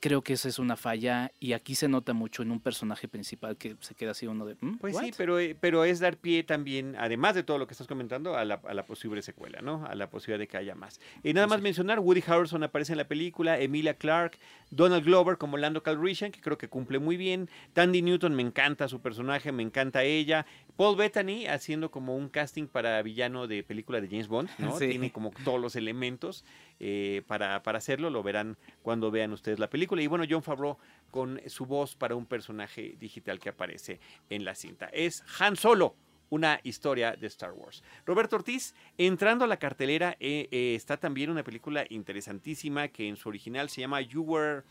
creo 0.00 0.22
que 0.22 0.34
esa 0.34 0.48
es 0.48 0.58
una 0.58 0.76
falla 0.76 1.32
y 1.40 1.52
aquí 1.52 1.74
se 1.74 1.88
nota 1.88 2.12
mucho 2.12 2.42
en 2.42 2.50
un 2.50 2.60
personaje 2.60 3.08
principal 3.08 3.56
que 3.56 3.76
se 3.80 3.94
queda 3.94 4.12
así 4.12 4.26
uno 4.26 4.46
de... 4.46 4.56
Mm, 4.60 4.76
pues 4.78 4.96
sí, 4.96 5.12
pero, 5.16 5.38
eh, 5.38 5.56
pero 5.58 5.84
es 5.84 6.00
dar 6.00 6.16
pie 6.16 6.42
también, 6.42 6.96
además 6.98 7.34
de 7.34 7.42
todo 7.42 7.58
lo 7.58 7.66
que 7.66 7.74
estás 7.74 7.86
comentando, 7.86 8.36
a 8.36 8.44
la, 8.44 8.60
a 8.66 8.74
la 8.74 8.84
posible 8.84 9.22
secuela, 9.22 9.60
¿no? 9.60 9.84
A 9.86 9.94
la 9.94 10.08
posibilidad 10.10 10.38
de 10.38 10.48
que 10.48 10.56
haya 10.56 10.74
más. 10.74 11.00
Y 11.22 11.32
nada 11.32 11.46
más 11.46 11.60
mencionar, 11.60 12.00
Woody 12.00 12.22
Harrelson 12.26 12.62
aparece 12.62 12.92
en 12.92 12.98
la 12.98 13.08
película, 13.08 13.58
Emilia 13.58 13.94
Clarke, 13.94 14.38
Donald 14.70 15.04
Glover 15.04 15.38
como 15.38 15.56
Lando 15.56 15.82
Calrissian, 15.82 16.32
que 16.32 16.40
creo 16.40 16.58
que 16.58 16.68
cumple 16.68 16.98
muy 16.98 17.16
bien, 17.16 17.48
Tandy 17.72 18.02
Newton 18.02 18.34
me 18.34 18.42
encanta 18.42 18.88
su 18.88 19.00
personaje, 19.00 19.52
me 19.52 19.62
encanta 19.62 20.02
ella, 20.02 20.46
Paul 20.76 20.96
Bettany 20.96 21.46
haciendo 21.46 21.90
como 21.90 22.16
un 22.16 22.28
casting 22.28 22.66
para 22.66 23.00
villano 23.02 23.46
de 23.46 23.62
película 23.62 24.00
de 24.00 24.08
James 24.08 24.28
Bond, 24.28 24.50
¿no? 24.58 24.76
Tiene 24.78 25.10
como 25.10 25.30
todos 25.44 25.60
los 25.60 25.74
elementos 25.74 26.44
eh, 26.80 27.22
para, 27.26 27.62
para 27.62 27.78
hacerlo, 27.78 28.10
lo 28.10 28.22
verán 28.22 28.58
cuando 28.82 29.10
vean 29.10 29.32
ustedes 29.32 29.58
la 29.58 29.70
película. 29.70 30.02
Y 30.02 30.06
bueno, 30.06 30.24
John 30.28 30.42
Favreau 30.42 30.76
con 31.10 31.40
su 31.46 31.64
voz 31.64 31.96
para 31.96 32.14
un 32.14 32.26
personaje 32.26 32.96
digital 33.00 33.38
que 33.38 33.48
aparece 33.48 34.00
en 34.28 34.44
la 34.44 34.54
cinta. 34.54 34.86
Es 34.92 35.24
Han 35.38 35.56
Solo, 35.56 35.94
una 36.28 36.60
historia 36.62 37.16
de 37.16 37.26
Star 37.28 37.52
Wars. 37.52 37.82
Roberto 38.04 38.36
Ortiz, 38.36 38.74
entrando 38.98 39.44
a 39.44 39.48
la 39.48 39.58
cartelera, 39.58 40.16
eh, 40.20 40.48
eh, 40.50 40.74
está 40.74 40.96
también 40.96 41.30
una 41.30 41.42
película 41.42 41.86
interesantísima 41.88 42.88
que 42.88 43.08
en 43.08 43.16
su 43.16 43.28
original 43.28 43.70
se 43.70 43.80
llama 43.80 44.00
You 44.00 44.22
Were, 44.22 44.62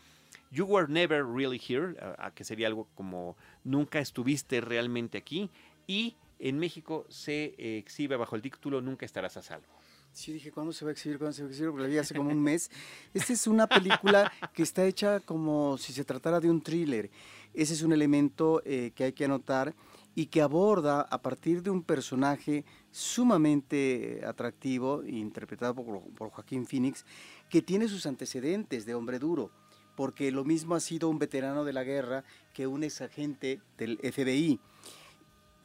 you 0.50 0.66
were 0.66 0.86
Never 0.88 1.24
Really 1.24 1.60
Here, 1.66 1.94
que 2.34 2.44
sería 2.44 2.66
algo 2.68 2.88
como 2.94 3.36
Nunca 3.64 3.98
estuviste 3.98 4.60
realmente 4.60 5.18
aquí, 5.18 5.50
y 5.86 6.16
en 6.38 6.58
México 6.58 7.06
se 7.08 7.54
exhibe 7.78 8.16
bajo 8.16 8.36
el 8.36 8.42
título 8.42 8.80
Nunca 8.80 9.06
estarás 9.06 9.36
a 9.36 9.42
salvo. 9.42 9.66
Sí, 10.12 10.32
dije, 10.32 10.50
¿cuándo 10.50 10.72
se 10.72 10.84
va 10.84 10.90
a 10.90 10.92
exhibir? 10.92 11.18
¿Cuándo 11.18 11.34
se 11.34 11.42
va 11.42 11.48
a 11.48 11.50
exhibir? 11.50 11.70
Porque 11.70 11.82
la 11.82 11.88
vi 11.88 11.98
hace 11.98 12.14
como 12.14 12.30
un 12.30 12.42
mes. 12.42 12.70
Esta 13.12 13.34
es 13.34 13.46
una 13.46 13.66
película 13.66 14.32
que 14.54 14.62
está 14.62 14.86
hecha 14.86 15.20
como 15.20 15.76
si 15.76 15.92
se 15.92 16.04
tratara 16.04 16.40
de 16.40 16.48
un 16.48 16.62
thriller. 16.62 17.10
Ese 17.52 17.74
es 17.74 17.82
un 17.82 17.92
elemento 17.92 18.62
eh, 18.64 18.92
que 18.94 19.04
hay 19.04 19.12
que 19.12 19.26
anotar 19.26 19.74
y 20.14 20.26
que 20.26 20.40
aborda 20.40 21.02
a 21.02 21.20
partir 21.20 21.62
de 21.62 21.68
un 21.68 21.82
personaje 21.82 22.64
sumamente 22.90 24.22
atractivo, 24.26 25.04
interpretado 25.04 25.74
por, 25.74 26.02
por 26.14 26.30
Joaquín 26.30 26.66
Phoenix, 26.66 27.04
que 27.50 27.60
tiene 27.60 27.86
sus 27.86 28.06
antecedentes 28.06 28.86
de 28.86 28.94
hombre 28.94 29.18
duro 29.18 29.50
porque 29.96 30.30
lo 30.30 30.44
mismo 30.44 30.74
ha 30.74 30.80
sido 30.80 31.08
un 31.08 31.18
veterano 31.18 31.64
de 31.64 31.72
la 31.72 31.82
guerra 31.82 32.22
que 32.52 32.66
un 32.66 32.84
exagente 32.84 33.60
del 33.78 33.98
FBI. 33.98 34.60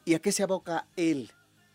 ¿Y 0.04 0.14
a 0.14 0.18
qué 0.18 0.32
se 0.32 0.42
aboca 0.42 0.86
él 0.96 1.30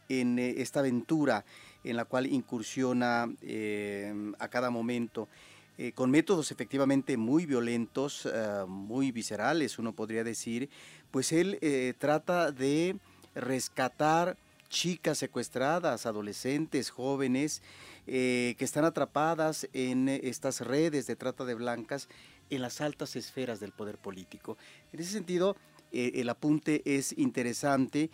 en 0.10 0.38
eh, 0.38 0.56
esta 0.58 0.82
aventura 0.82 1.46
en 1.84 1.96
la 1.96 2.04
cual 2.04 2.26
incursiona 2.26 3.34
eh, 3.42 4.14
a 4.38 4.50
cada 4.50 4.70
momento? 4.70 5.30
Eh, 5.78 5.94
con 5.94 6.12
métodos 6.12 6.52
efectivamente 6.52 7.16
muy 7.16 7.46
violentos, 7.46 8.28
muy 8.68 9.12
viscerales, 9.12 9.78
uno 9.78 9.94
podría 9.94 10.24
decir, 10.24 10.70
pues 11.12 11.32
él 11.32 11.60
trata 12.00 12.52
de 12.52 12.98
rescatar 13.36 14.38
chicas 14.70 15.20
secuestradas, 15.20 16.08
adolescentes, 16.08 16.90
jóvenes, 16.90 17.62
que 18.08 18.58
están 18.58 18.86
atrapadas 18.86 19.70
en 19.72 20.10
estas 20.10 20.62
redes 20.62 21.06
de 21.06 21.16
trata 21.16 21.46
de 21.46 21.54
blancas 21.54 22.10
en 22.50 22.64
las 22.64 22.82
altas 22.82 23.16
esferas 23.16 23.60
del 23.60 23.72
poder 23.72 24.00
político. 24.00 24.58
En 24.92 25.00
ese 25.00 25.12
sentido, 25.12 25.56
eh, 25.92 26.14
el 26.16 26.30
apunte 26.30 26.82
es 26.86 27.18
interesante 27.18 28.12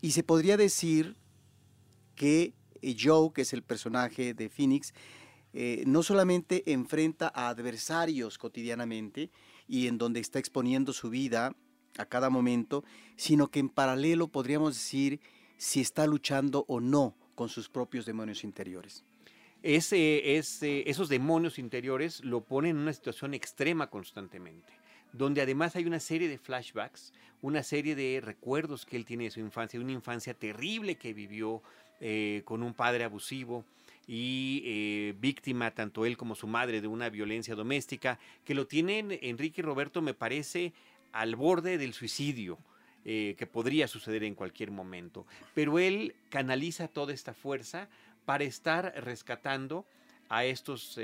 y 0.00 0.12
se 0.12 0.22
podría 0.22 0.56
decir 0.56 1.16
que 2.14 2.54
eh, 2.82 2.96
Joe, 2.98 3.32
que 3.32 3.42
es 3.42 3.52
el 3.52 3.62
personaje 3.62 4.34
de 4.34 4.48
Phoenix, 4.48 4.94
eh, 5.52 5.82
no 5.86 6.02
solamente 6.02 6.70
enfrenta 6.72 7.30
a 7.34 7.48
adversarios 7.48 8.38
cotidianamente 8.38 9.30
y 9.66 9.88
en 9.88 9.98
donde 9.98 10.20
está 10.20 10.38
exponiendo 10.38 10.92
su 10.92 11.10
vida 11.10 11.54
a 11.98 12.06
cada 12.06 12.30
momento, 12.30 12.84
sino 13.16 13.48
que 13.48 13.58
en 13.58 13.68
paralelo 13.68 14.28
podríamos 14.28 14.74
decir 14.74 15.20
si 15.58 15.80
está 15.80 16.06
luchando 16.06 16.64
o 16.68 16.80
no 16.80 17.16
con 17.34 17.48
sus 17.48 17.68
propios 17.68 18.06
demonios 18.06 18.44
interiores. 18.44 19.04
Esos 19.62 21.08
demonios 21.08 21.58
interiores 21.58 22.24
lo 22.24 22.42
ponen 22.44 22.76
en 22.76 22.82
una 22.82 22.92
situación 22.92 23.34
extrema 23.34 23.90
constantemente, 23.90 24.72
donde 25.12 25.42
además 25.42 25.76
hay 25.76 25.84
una 25.84 26.00
serie 26.00 26.28
de 26.28 26.38
flashbacks, 26.38 27.12
una 27.42 27.62
serie 27.62 27.94
de 27.94 28.20
recuerdos 28.22 28.84
que 28.84 28.96
él 28.96 29.04
tiene 29.04 29.24
de 29.24 29.30
su 29.30 29.40
infancia, 29.40 29.80
una 29.80 29.92
infancia 29.92 30.34
terrible 30.34 30.96
que 30.96 31.14
vivió 31.14 31.62
eh, 32.00 32.42
con 32.44 32.62
un 32.62 32.74
padre 32.74 33.04
abusivo 33.04 33.64
y 34.06 34.62
eh, 34.64 35.14
víctima, 35.20 35.70
tanto 35.70 36.04
él 36.04 36.16
como 36.16 36.34
su 36.34 36.46
madre, 36.46 36.80
de 36.80 36.88
una 36.88 37.08
violencia 37.08 37.54
doméstica, 37.54 38.18
que 38.44 38.54
lo 38.54 38.66
tienen, 38.66 39.18
Enrique 39.22 39.60
y 39.60 39.64
Roberto, 39.64 40.02
me 40.02 40.14
parece, 40.14 40.72
al 41.12 41.36
borde 41.36 41.78
del 41.78 41.92
suicidio. 41.92 42.58
Eh, 43.06 43.34
que 43.38 43.46
podría 43.46 43.88
suceder 43.88 44.24
en 44.24 44.34
cualquier 44.34 44.70
momento. 44.70 45.26
Pero 45.54 45.78
él 45.78 46.14
canaliza 46.28 46.86
toda 46.86 47.14
esta 47.14 47.32
fuerza 47.32 47.88
para 48.26 48.44
estar 48.44 48.92
rescatando 49.02 49.86
a 50.28 50.44
estos 50.44 51.00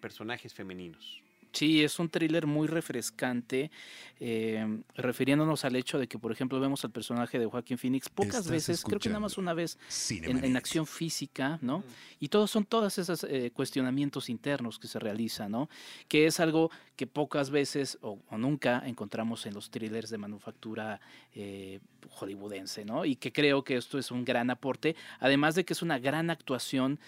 personajes 0.00 0.52
femeninos. 0.52 1.22
Sí, 1.56 1.82
es 1.82 1.98
un 1.98 2.10
thriller 2.10 2.46
muy 2.46 2.66
refrescante, 2.66 3.70
eh, 4.20 4.82
refiriéndonos 4.94 5.64
al 5.64 5.74
hecho 5.74 5.98
de 5.98 6.06
que, 6.06 6.18
por 6.18 6.30
ejemplo, 6.30 6.60
vemos 6.60 6.84
al 6.84 6.90
personaje 6.90 7.38
de 7.38 7.46
Joaquín 7.46 7.78
Phoenix 7.78 8.10
pocas 8.10 8.46
veces, 8.46 8.82
creo 8.84 9.00
que 9.00 9.08
nada 9.08 9.20
más 9.20 9.38
una 9.38 9.54
vez, 9.54 9.78
en, 10.10 10.54
acción 10.54 10.86
física, 10.86 11.58
¿no? 11.62 11.82
Y 12.20 12.28
todos 12.28 12.50
son 12.50 12.66
todos 12.66 12.98
esos 12.98 13.24
eh, 13.24 13.52
cuestionamientos 13.54 14.28
internos 14.28 14.78
que 14.78 14.86
se 14.86 14.98
realizan, 14.98 15.52
¿no? 15.52 15.70
Que 16.08 16.26
es 16.26 16.40
algo 16.40 16.70
que 16.94 17.06
pocas 17.06 17.48
veces 17.48 17.96
o, 18.02 18.18
nunca 18.32 18.82
encontramos 18.84 19.46
en 19.46 19.54
los 19.54 19.70
thrillers 19.70 20.10
de 20.10 20.18
manufactura 20.18 21.00
eh, 21.34 21.80
hollywoodense, 22.10 22.84
¿no? 22.84 23.06
Y 23.06 23.16
que 23.16 23.32
creo 23.32 23.64
que 23.64 23.76
esto 23.76 23.98
es 23.98 24.10
un 24.10 24.26
gran 24.26 24.50
aporte, 24.50 24.94
además 25.20 25.54
de 25.54 25.64
que 25.64 25.72
es 25.72 25.80
una 25.80 25.98
gran 25.98 26.28
actuación, 26.28 26.98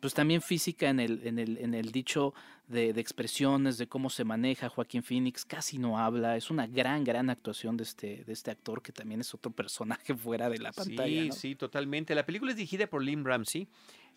pues 0.00 0.14
también 0.14 0.42
física 0.42 0.90
en 0.90 0.98
el, 0.98 1.20
en 1.24 1.38
el, 1.38 1.56
en 1.58 1.74
el 1.74 1.92
dicho 1.92 2.34
de, 2.72 2.88
expresiones, 3.00 3.78
de 3.78 3.86
cómo 3.86 4.10
se 4.10 4.24
maneja 4.24 4.68
Joaquín 4.68 5.02
Phoenix, 5.02 5.44
casi 5.44 5.78
no 5.78 5.98
habla, 5.98 6.36
es 6.36 6.50
una 6.50 6.66
gran, 6.66 7.04
gran 7.04 7.30
actuación 7.30 7.76
de 7.76 7.84
este, 7.84 8.24
de 8.24 8.32
este 8.32 8.50
actor 8.50 8.82
que 8.82 8.92
también 8.92 9.20
es 9.20 9.32
otro 9.34 9.52
personaje 9.52 10.14
fuera 10.14 10.48
de 10.48 10.58
la 10.58 10.72
pantalla. 10.72 11.32
Sí, 11.32 11.32
sí, 11.32 11.54
totalmente. 11.54 12.14
La 12.14 12.26
película 12.26 12.50
es 12.50 12.56
dirigida 12.56 12.86
por 12.86 13.02
Lynn 13.02 13.24
Ramsey 13.24 13.68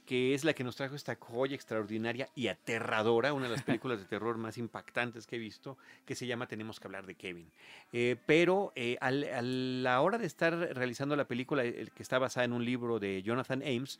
que 0.05 0.33
es 0.33 0.43
la 0.43 0.53
que 0.53 0.63
nos 0.63 0.75
trajo 0.75 0.95
esta 0.95 1.15
joya 1.15 1.55
extraordinaria 1.55 2.29
y 2.35 2.47
aterradora, 2.47 3.33
una 3.33 3.45
de 3.45 3.55
las 3.55 3.63
películas 3.63 3.99
de 3.99 4.05
terror 4.05 4.37
más 4.37 4.57
impactantes 4.57 5.25
que 5.25 5.35
he 5.35 5.39
visto, 5.39 5.77
que 6.05 6.15
se 6.15 6.27
llama 6.27 6.47
Tenemos 6.47 6.79
que 6.79 6.87
hablar 6.87 7.05
de 7.05 7.15
Kevin. 7.15 7.51
Eh, 7.91 8.15
pero 8.25 8.71
eh, 8.75 8.97
a 9.01 9.11
la 9.11 10.01
hora 10.01 10.17
de 10.17 10.27
estar 10.27 10.53
realizando 10.53 11.15
la 11.15 11.27
película, 11.27 11.63
que 11.63 11.91
está 12.03 12.19
basada 12.19 12.45
en 12.45 12.53
un 12.53 12.63
libro 12.63 12.99
de 12.99 13.23
Jonathan 13.23 13.63
Ames, 13.63 13.99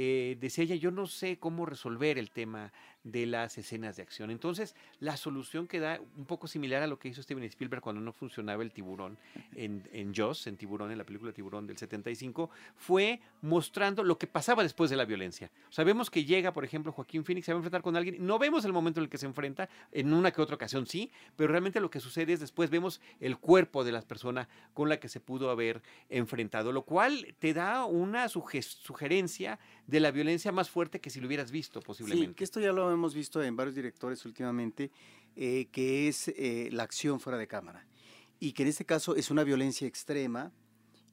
eh, 0.00 0.36
decía 0.38 0.62
ella, 0.62 0.76
yo 0.76 0.92
no 0.92 1.08
sé 1.08 1.40
cómo 1.40 1.66
resolver 1.66 2.18
el 2.18 2.30
tema 2.30 2.72
de 3.02 3.26
las 3.26 3.58
escenas 3.58 3.96
de 3.96 4.02
acción. 4.02 4.30
Entonces, 4.30 4.76
la 5.00 5.16
solución 5.16 5.66
queda 5.66 6.00
un 6.16 6.24
poco 6.24 6.46
similar 6.46 6.84
a 6.84 6.86
lo 6.86 7.00
que 7.00 7.08
hizo 7.08 7.20
Steven 7.20 7.42
Spielberg 7.42 7.82
cuando 7.82 8.00
no 8.00 8.12
funcionaba 8.12 8.62
el 8.62 8.70
tiburón 8.70 9.18
en, 9.56 9.88
en 9.92 10.12
en 10.18 10.56
Tiburón, 10.56 10.92
en 10.92 10.98
la 10.98 11.04
película 11.04 11.32
Tiburón 11.32 11.66
del 11.66 11.78
75, 11.78 12.48
fue 12.76 13.20
mostrando 13.42 14.04
lo 14.04 14.18
que 14.18 14.28
pasaba 14.28 14.62
después 14.62 14.88
de 14.88 14.96
la 14.96 15.04
violencia. 15.04 15.50
Sabemos 15.68 16.10
que 16.10 16.24
llega, 16.24 16.52
por 16.52 16.64
ejemplo, 16.64 16.92
Joaquín 16.92 17.24
Phoenix 17.24 17.46
se 17.46 17.52
va 17.52 17.56
a 17.56 17.58
enfrentar 17.58 17.82
con 17.82 17.96
alguien, 17.96 18.24
no 18.24 18.38
vemos 18.38 18.64
el 18.64 18.72
momento 18.72 19.00
en 19.00 19.04
el 19.04 19.10
que 19.10 19.18
se 19.18 19.26
enfrenta, 19.26 19.68
en 19.90 20.12
una 20.12 20.30
que 20.30 20.40
otra 20.40 20.54
ocasión 20.54 20.86
sí, 20.86 21.10
pero 21.34 21.50
realmente 21.50 21.80
lo 21.80 21.90
que 21.90 21.98
sucede 22.00 22.32
es 22.32 22.40
después 22.40 22.70
vemos 22.70 23.00
el 23.20 23.38
cuerpo 23.38 23.84
de 23.84 23.92
la 23.92 24.02
persona 24.02 24.48
con 24.74 24.88
la 24.88 25.00
que 25.00 25.08
se 25.08 25.20
pudo 25.20 25.50
haber 25.50 25.82
enfrentado, 26.08 26.72
lo 26.72 26.82
cual 26.82 27.34
te 27.38 27.52
da 27.52 27.84
una 27.84 28.28
sugerencia 28.28 29.58
de 29.88 30.00
la 30.00 30.10
violencia 30.10 30.52
más 30.52 30.68
fuerte 30.68 31.00
que 31.00 31.08
si 31.08 31.18
lo 31.18 31.26
hubieras 31.26 31.50
visto 31.50 31.80
posiblemente. 31.80 32.28
Sí, 32.28 32.34
que 32.34 32.44
esto 32.44 32.60
ya 32.60 32.72
lo 32.72 32.92
hemos 32.92 33.14
visto 33.14 33.42
en 33.42 33.56
varios 33.56 33.74
directores 33.74 34.24
últimamente, 34.26 34.90
eh, 35.34 35.66
que 35.72 36.08
es 36.08 36.28
eh, 36.28 36.68
la 36.70 36.82
acción 36.82 37.18
fuera 37.20 37.38
de 37.38 37.48
cámara. 37.48 37.86
Y 38.38 38.52
que 38.52 38.64
en 38.64 38.68
este 38.68 38.84
caso 38.84 39.16
es 39.16 39.30
una 39.30 39.44
violencia 39.44 39.88
extrema 39.88 40.52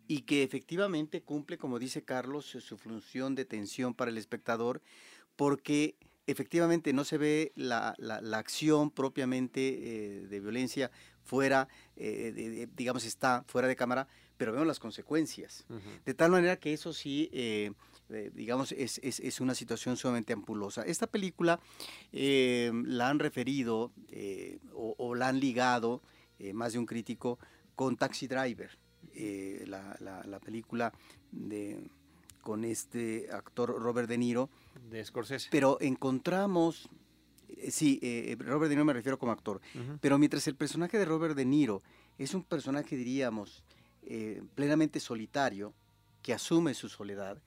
y 0.07 0.23
que 0.23 0.43
efectivamente 0.43 1.21
cumple, 1.21 1.57
como 1.57 1.79
dice 1.79 2.03
Carlos, 2.03 2.45
su 2.45 2.77
función 2.77 3.33
de 3.33 3.45
tensión 3.45 3.93
para 3.93 4.11
el 4.11 4.17
espectador, 4.17 4.81
porque 5.37 5.95
efectivamente 6.27 6.91
no 6.91 7.05
se 7.05 7.17
ve 7.17 7.53
la, 7.55 7.95
acción 8.33 8.91
propiamente 8.91 9.61
eh, 9.61 10.27
de 10.27 10.39
violencia 10.41 10.91
fuera, 11.23 11.69
digamos, 11.95 13.05
está 13.05 13.45
fuera 13.47 13.67
de 13.67 13.75
cámara, 13.75 14.07
pero 14.37 14.51
vemos 14.51 14.67
las 14.67 14.79
consecuencias. 14.79 15.65
De 16.05 16.13
tal 16.13 16.31
manera 16.31 16.57
que 16.57 16.73
eso 16.73 16.93
sí 16.93 17.29
eh, 17.31 17.71
digamos, 18.09 18.71
es, 18.71 18.99
es, 18.99 19.41
una 19.41 19.55
situación 19.55 19.97
sumamente 19.97 20.33
ampulosa. 20.33 20.83
Esta 20.83 21.07
película 21.07 21.59
eh, 22.11 22.71
la 22.85 23.09
han 23.09 23.19
referido 23.19 23.91
eh, 24.11 24.59
o, 24.73 25.15
la 25.15 25.29
han 25.29 25.39
ligado, 25.39 26.01
más 26.53 26.73
de 26.73 26.79
un 26.79 26.85
crítico, 26.85 27.39
con 27.75 27.97
Taxi 27.97 28.27
Driver, 28.27 28.77
la, 29.67 29.97
la, 29.99 30.39
película 30.39 30.93
de, 31.31 31.81
con 32.41 32.65
este 32.65 33.29
actor 33.31 33.69
Robert 33.81 34.09
De 34.09 34.17
Niro. 34.17 34.49
De 34.89 35.03
Scorsese. 35.03 35.47
Pero 35.49 35.77
encontramos, 35.79 36.89
sí, 37.69 37.99
Robert 38.39 38.69
De 38.69 38.75
Niro 38.75 38.85
me 38.85 38.93
refiero 38.93 39.17
como 39.17 39.31
actor, 39.31 39.61
pero 40.01 40.17
mientras 40.17 40.47
el 40.47 40.55
personaje 40.55 40.97
de 40.97 41.05
Robert 41.05 41.35
De 41.35 41.45
Niro 41.45 41.81
es 42.17 42.33
un 42.33 42.43
personaje, 42.43 42.97
diríamos, 42.97 43.63
plenamente 44.55 44.99
solitario, 44.99 45.73
que 46.25 46.33
asume 46.33 46.73
su 46.73 46.89
soledad, 46.89 47.37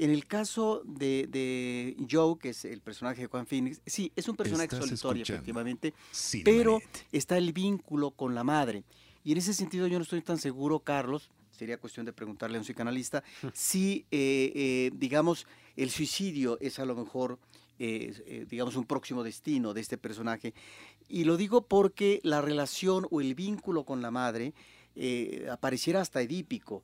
en 0.00 0.10
el 0.10 0.26
caso 0.26 0.82
de, 0.86 1.94
Joe, 2.10 2.38
que 2.38 2.50
es 2.50 2.64
el 2.64 2.80
personaje 2.80 3.22
de 3.22 3.26
Juan 3.26 3.46
Phoenix, 3.46 3.82
sí, 3.84 4.10
es 4.16 4.28
un 4.28 4.36
personaje 4.36 4.74
solitario, 4.74 5.22
efectivamente, 5.22 5.92
pero 6.42 6.80
está 7.12 7.36
el 7.36 7.52
vínculo 7.52 8.10
con 8.10 8.34
la 8.34 8.42
madre. 8.42 8.82
Y 9.24 9.32
en 9.32 9.38
ese 9.38 9.52
sentido 9.52 9.86
yo 9.86 9.98
no 9.98 10.02
estoy 10.02 10.22
tan 10.22 10.38
seguro, 10.38 10.80
Carlos, 10.80 11.30
sería 11.50 11.78
cuestión 11.78 12.06
de 12.06 12.14
preguntarle 12.14 12.56
a 12.56 12.60
un 12.60 12.64
psicoanalista, 12.64 13.22
si, 13.52 14.06
eh, 14.10 14.52
eh, 14.54 14.90
digamos, 14.94 15.46
el 15.76 15.90
suicidio 15.90 16.58
es 16.60 16.78
a 16.78 16.86
lo 16.86 16.94
mejor, 16.94 17.38
eh, 17.78 18.46
digamos, 18.48 18.76
un 18.76 18.86
próximo 18.86 19.22
destino 19.22 19.74
de 19.74 19.82
este 19.82 19.98
personaje. 19.98 20.54
Y 21.08 21.24
lo 21.24 21.36
digo 21.36 21.66
porque 21.66 22.20
la 22.22 22.40
relación 22.40 23.06
o 23.10 23.20
el 23.20 23.34
vínculo 23.34 23.84
con 23.84 24.00
la 24.00 24.10
madre 24.10 24.54
apareciera 25.50 26.00
hasta 26.00 26.22
edípico 26.22 26.82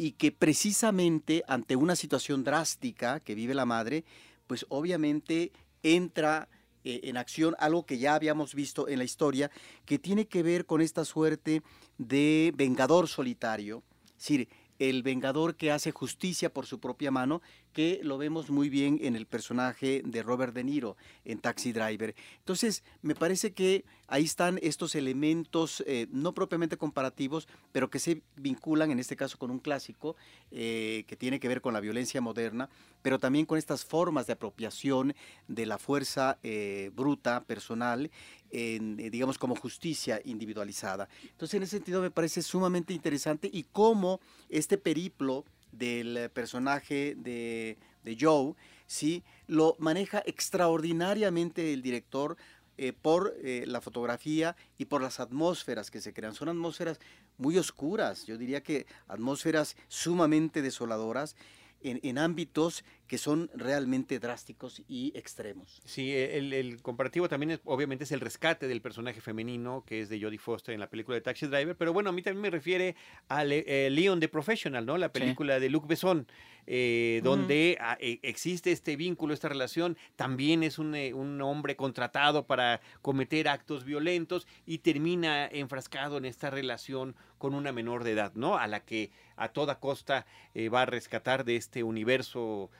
y 0.00 0.12
que 0.12 0.32
precisamente 0.32 1.44
ante 1.46 1.76
una 1.76 1.94
situación 1.94 2.42
drástica 2.42 3.20
que 3.20 3.34
vive 3.34 3.52
la 3.52 3.66
madre, 3.66 4.02
pues 4.46 4.64
obviamente 4.70 5.52
entra 5.82 6.48
eh, 6.84 7.00
en 7.02 7.18
acción 7.18 7.54
algo 7.58 7.84
que 7.84 7.98
ya 7.98 8.14
habíamos 8.14 8.54
visto 8.54 8.88
en 8.88 8.96
la 8.96 9.04
historia, 9.04 9.50
que 9.84 9.98
tiene 9.98 10.26
que 10.26 10.42
ver 10.42 10.64
con 10.64 10.80
esta 10.80 11.04
suerte 11.04 11.62
de 11.98 12.50
vengador 12.56 13.08
solitario. 13.08 13.82
Es 14.16 14.22
decir, 14.22 14.48
el 14.78 15.02
vengador 15.02 15.54
que 15.54 15.70
hace 15.70 15.90
justicia 15.90 16.50
por 16.50 16.64
su 16.64 16.80
propia 16.80 17.10
mano, 17.10 17.42
que 17.72 18.00
lo 18.02 18.18
vemos 18.18 18.50
muy 18.50 18.68
bien 18.68 18.98
en 19.02 19.16
el 19.16 19.26
personaje 19.26 20.02
de 20.04 20.22
Robert 20.22 20.54
De 20.54 20.64
Niro 20.64 20.96
en 21.24 21.38
Taxi 21.38 21.72
Driver. 21.72 22.14
Entonces, 22.38 22.82
me 23.02 23.14
parece 23.14 23.52
que 23.52 23.84
ahí 24.08 24.24
están 24.24 24.58
estos 24.62 24.94
elementos 24.94 25.82
eh, 25.86 26.08
no 26.10 26.34
propiamente 26.34 26.76
comparativos, 26.76 27.48
pero 27.72 27.90
que 27.90 27.98
se 27.98 28.22
vinculan 28.36 28.90
en 28.90 28.98
este 28.98 29.16
caso 29.16 29.38
con 29.38 29.50
un 29.50 29.60
clásico 29.60 30.16
eh, 30.50 31.04
que 31.06 31.16
tiene 31.16 31.38
que 31.38 31.48
ver 31.48 31.60
con 31.60 31.72
la 31.72 31.80
violencia 31.80 32.20
moderna, 32.20 32.68
pero 33.02 33.18
también 33.18 33.46
con 33.46 33.56
estas 33.56 33.84
formas 33.84 34.26
de 34.26 34.32
apropiación 34.32 35.14
de 35.46 35.66
la 35.66 35.78
fuerza 35.78 36.38
eh, 36.42 36.90
bruta, 36.94 37.44
personal, 37.44 38.10
digamos 38.52 39.38
como 39.38 39.54
justicia 39.54 40.20
individualizada. 40.24 41.08
Entonces, 41.22 41.54
en 41.54 41.62
ese 41.62 41.76
sentido 41.76 42.02
me 42.02 42.10
parece 42.10 42.42
sumamente 42.42 42.92
interesante 42.92 43.48
y 43.52 43.62
cómo 43.62 44.20
este 44.48 44.76
periplo 44.76 45.44
del 45.72 46.30
personaje 46.30 47.14
de, 47.16 47.78
Joe, 48.18 48.54
¿sí? 48.86 49.22
lo 49.46 49.76
maneja 49.78 50.22
extraordinariamente 50.26 51.72
el 51.72 51.82
director 51.82 52.36
eh, 52.76 52.92
por 52.92 53.36
eh, 53.42 53.64
la 53.66 53.80
fotografía 53.80 54.56
y 54.78 54.86
por 54.86 55.02
las 55.02 55.20
atmósferas 55.20 55.90
que 55.90 56.00
se 56.00 56.12
crean. 56.12 56.34
Son 56.34 56.48
atmósferas 56.48 56.98
muy 57.36 57.58
oscuras, 57.58 58.26
yo 58.26 58.36
diría 58.36 58.62
que 58.62 58.86
atmósferas 59.06 59.76
sumamente 59.88 60.62
desoladoras 60.62 61.36
en, 61.82 62.18
ámbitos 62.18 62.84
que 63.10 63.18
son 63.18 63.50
realmente 63.54 64.20
drásticos 64.20 64.84
y 64.86 65.10
extremos. 65.16 65.82
Sí, 65.84 66.14
el, 66.14 66.80
comparativo 66.80 67.28
también 67.28 67.50
es, 67.50 67.60
obviamente 67.64 68.04
es 68.04 68.12
el 68.12 68.20
rescate 68.20 68.68
del 68.68 68.80
personaje 68.80 69.20
femenino 69.20 69.82
que 69.84 70.02
es 70.02 70.08
de 70.08 70.20
Jodie 70.20 70.38
Foster 70.38 70.74
en 70.74 70.78
la 70.78 70.88
película 70.88 71.16
de 71.16 71.20
Taxi 71.20 71.48
Driver, 71.48 71.76
pero 71.76 71.92
bueno, 71.92 72.10
a 72.10 72.12
mí 72.12 72.22
también 72.22 72.42
me 72.42 72.50
refiere 72.50 72.94
a 73.28 73.44
eh, 73.44 73.88
Leon 73.90 74.20
the 74.20 74.28
Professional, 74.28 74.86
¿no? 74.86 74.96
La 74.96 75.12
película 75.12 75.58
de 75.58 75.68
Luc 75.70 75.88
Besson, 75.88 76.28
eh, 76.68 77.20
donde 77.24 77.78
ah, 77.80 77.98
e, 77.98 78.20
existe 78.22 78.70
este 78.70 78.94
vínculo, 78.94 79.34
esta 79.34 79.48
relación, 79.48 79.96
también 80.14 80.62
es 80.62 80.78
un, 80.78 80.94
eh, 80.94 81.12
un, 81.12 81.42
hombre 81.42 81.74
contratado 81.74 82.46
para 82.46 82.80
cometer 83.02 83.48
actos 83.48 83.84
violentos 83.84 84.46
y 84.66 84.78
termina 84.78 85.48
enfrascado 85.48 86.16
en 86.16 86.26
esta 86.26 86.48
relación 86.48 87.16
con 87.38 87.54
una 87.54 87.72
menor 87.72 88.04
de 88.04 88.12
edad, 88.12 88.34
¿no? 88.36 88.56
A 88.56 88.68
la 88.68 88.84
que 88.84 89.10
a 89.34 89.48
toda 89.48 89.80
costa 89.80 90.26
va 90.72 90.82
a 90.82 90.86
rescatar 90.86 91.46
de 91.46 91.56
este 91.56 91.82
universo 91.82 92.70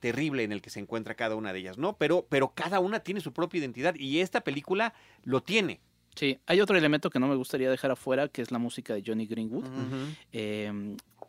terrible 0.00 0.42
en 0.42 0.52
el 0.52 0.62
que 0.62 0.70
se 0.70 0.80
encuentra 0.80 1.14
cada 1.14 1.36
una 1.36 1.52
de 1.52 1.60
ellas, 1.60 1.78
¿no? 1.78 1.96
Pero, 1.96 2.26
pero 2.28 2.52
cada 2.54 2.80
una 2.80 3.00
tiene 3.00 3.20
su 3.20 3.32
propia 3.32 3.58
identidad 3.60 3.94
y 3.94 4.20
esta 4.20 4.40
película 4.40 4.94
lo 5.22 5.42
tiene. 5.42 5.80
Sí, 6.16 6.38
hay 6.46 6.60
otro 6.60 6.76
elemento 6.76 7.08
que 7.08 7.20
no 7.20 7.28
me 7.28 7.36
gustaría 7.36 7.70
dejar 7.70 7.92
afuera, 7.92 8.28
que 8.28 8.42
es 8.42 8.50
la 8.50 8.58
música 8.58 8.94
de 8.94 9.02
Johnny 9.06 9.26
Greenwood 9.26 9.64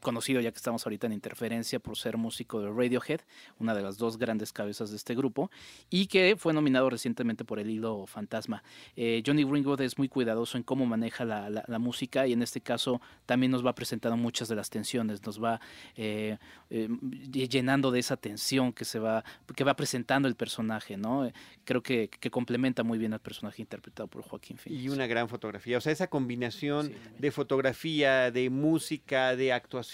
conocido 0.01 0.41
ya 0.41 0.51
que 0.51 0.57
estamos 0.57 0.85
ahorita 0.85 1.07
en 1.07 1.13
interferencia 1.13 1.79
por 1.79 1.97
ser 1.97 2.17
músico 2.17 2.61
de 2.61 2.69
Radiohead, 2.69 3.21
una 3.59 3.73
de 3.73 3.81
las 3.81 3.97
dos 3.97 4.17
grandes 4.17 4.51
cabezas 4.51 4.89
de 4.89 4.97
este 4.97 5.15
grupo, 5.15 5.49
y 5.89 6.07
que 6.07 6.35
fue 6.37 6.53
nominado 6.53 6.89
recientemente 6.89 7.45
por 7.45 7.59
el 7.59 7.69
hilo 7.69 8.05
Fantasma. 8.07 8.63
Eh, 8.95 9.23
Johnny 9.25 9.43
Greenwood 9.43 9.81
es 9.81 9.97
muy 9.97 10.09
cuidadoso 10.09 10.57
en 10.57 10.63
cómo 10.63 10.85
maneja 10.85 11.25
la, 11.25 11.79
música 11.79 12.27
y 12.27 12.33
en 12.33 12.43
este 12.43 12.61
caso 12.61 13.01
también 13.25 13.51
nos 13.51 13.65
va 13.65 13.73
presentando 13.73 14.15
muchas 14.15 14.47
de 14.47 14.55
las 14.55 14.69
tensiones, 14.69 15.25
nos 15.25 15.41
va 15.41 15.59
eh, 15.95 16.37
eh, 16.69 16.89
llenando 17.31 17.89
de 17.89 17.99
esa 17.99 18.17
tensión 18.17 18.71
que 18.73 18.85
se 18.85 18.99
va, 18.99 19.23
que 19.55 19.63
va 19.63 19.75
presentando 19.75 20.27
el 20.27 20.35
personaje, 20.35 20.97
¿no? 20.97 21.31
Creo 21.63 21.81
que, 21.81 22.09
complementa 22.29 22.83
muy 22.83 22.97
bien 22.97 23.13
al 23.13 23.19
personaje 23.19 23.61
interpretado 23.61 24.07
por 24.07 24.21
Joaquín 24.23 24.57
Phoenix. 24.57 24.83
Y 24.83 24.89
una 24.89 25.07
gran 25.07 25.27
fotografía, 25.27 25.77
o 25.77 25.81
sea, 25.81 25.91
esa 25.91 26.07
combinación 26.07 26.93
de 27.17 27.31
fotografía, 27.31 28.31
de 28.31 28.49
música, 28.49 29.35
de 29.35 29.53
actuación, 29.53 29.90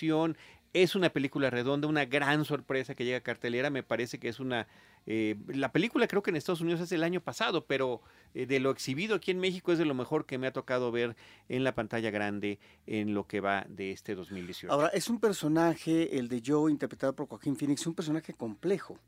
es 0.83 0.95
una 0.95 1.09
película 1.09 1.49
redonda, 1.49 1.87
una 1.87 2.05
gran 2.05 2.45
sorpresa 2.45 2.95
que 2.95 3.05
llega 3.05 3.17
a 3.17 3.21
cartelera. 3.21 3.69
Me 3.69 3.83
parece 3.83 4.19
que 4.19 4.29
es 4.29 4.39
una... 4.39 4.67
Eh, 5.09 5.35
la 5.47 5.71
película 5.71 6.05
creo 6.05 6.21
que 6.21 6.31
en 6.31 6.35
Estados 6.35 6.59
Unidos 6.59 6.81
es 6.81 6.91
el 6.91 7.03
año 7.03 7.21
pasado, 7.21 7.65
pero 7.65 8.01
eh, 8.33 8.45
de 8.45 8.59
lo 8.59 8.71
exhibido 8.71 9.15
aquí 9.15 9.31
en 9.31 9.39
México 9.39 9.71
es 9.71 9.79
de 9.79 9.85
lo 9.85 9.93
mejor 9.93 10.25
que 10.25 10.37
me 10.37 10.47
ha 10.47 10.51
tocado 10.51 10.91
ver 10.91 11.15
en 11.47 11.63
la 11.63 11.73
pantalla 11.73 12.11
grande 12.11 12.59
en 12.85 13.13
lo 13.13 13.25
que 13.25 13.39
va 13.39 13.65
de 13.69 13.91
este 13.91 14.15
2018. 14.15 14.71
Ahora, 14.71 14.89
es 14.89 15.07
un 15.09 15.19
personaje, 15.19 16.17
el 16.17 16.27
de 16.27 16.43
Joe, 16.45 16.69
interpretado 16.69 17.15
por 17.15 17.27
Joaquín 17.27 17.55
Phoenix, 17.55 17.87
un 17.87 17.95
personaje 17.95 18.33
complejo. 18.33 18.99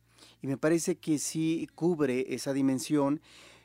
Y 0.42 0.48
me 0.48 0.58
parece 0.58 0.96
que 0.96 1.20
sí 1.20 1.68
cubre 1.76 2.34
esa 2.34 2.54
dimensión. 2.54 3.22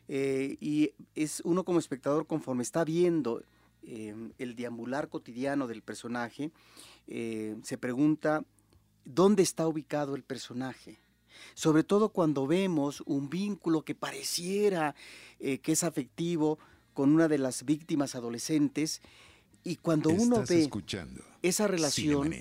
Eh, 0.09 0.57
y 0.61 0.91
es 1.15 1.41
uno 1.45 1.65
como 1.65 1.79
espectador 1.79 2.27
conforme 2.27 2.65
está 2.65 2.85
viendo 2.85 3.43
el 3.87 4.57
deambular 4.57 5.11
cotidiano 5.11 5.67
del 5.67 5.83
personaje, 5.83 6.51
eh, 7.07 7.57
se 7.63 7.79
pregunta 7.79 8.45
dónde 9.05 9.43
está 9.43 9.67
ubicado 9.67 10.15
el 10.15 10.23
personaje. 10.23 10.99
Sobre 11.55 11.85
todo 11.85 12.09
cuando 12.09 12.47
vemos 12.47 13.03
un 13.07 13.29
vínculo 13.29 13.83
que 13.83 13.95
pareciera 13.95 14.95
eh, 15.41 15.59
que 15.59 15.73
es 15.73 15.85
afectivo 15.85 16.59
con 16.95 17.13
una 17.13 17.29
de 17.29 17.39
las 17.39 17.65
víctimas 17.65 18.15
adolescentes 18.15 19.03
y 19.65 19.77
cuando 19.77 20.11
uno 20.11 20.45
ve 20.49 20.71
esa 21.43 21.67
relación 21.67 22.33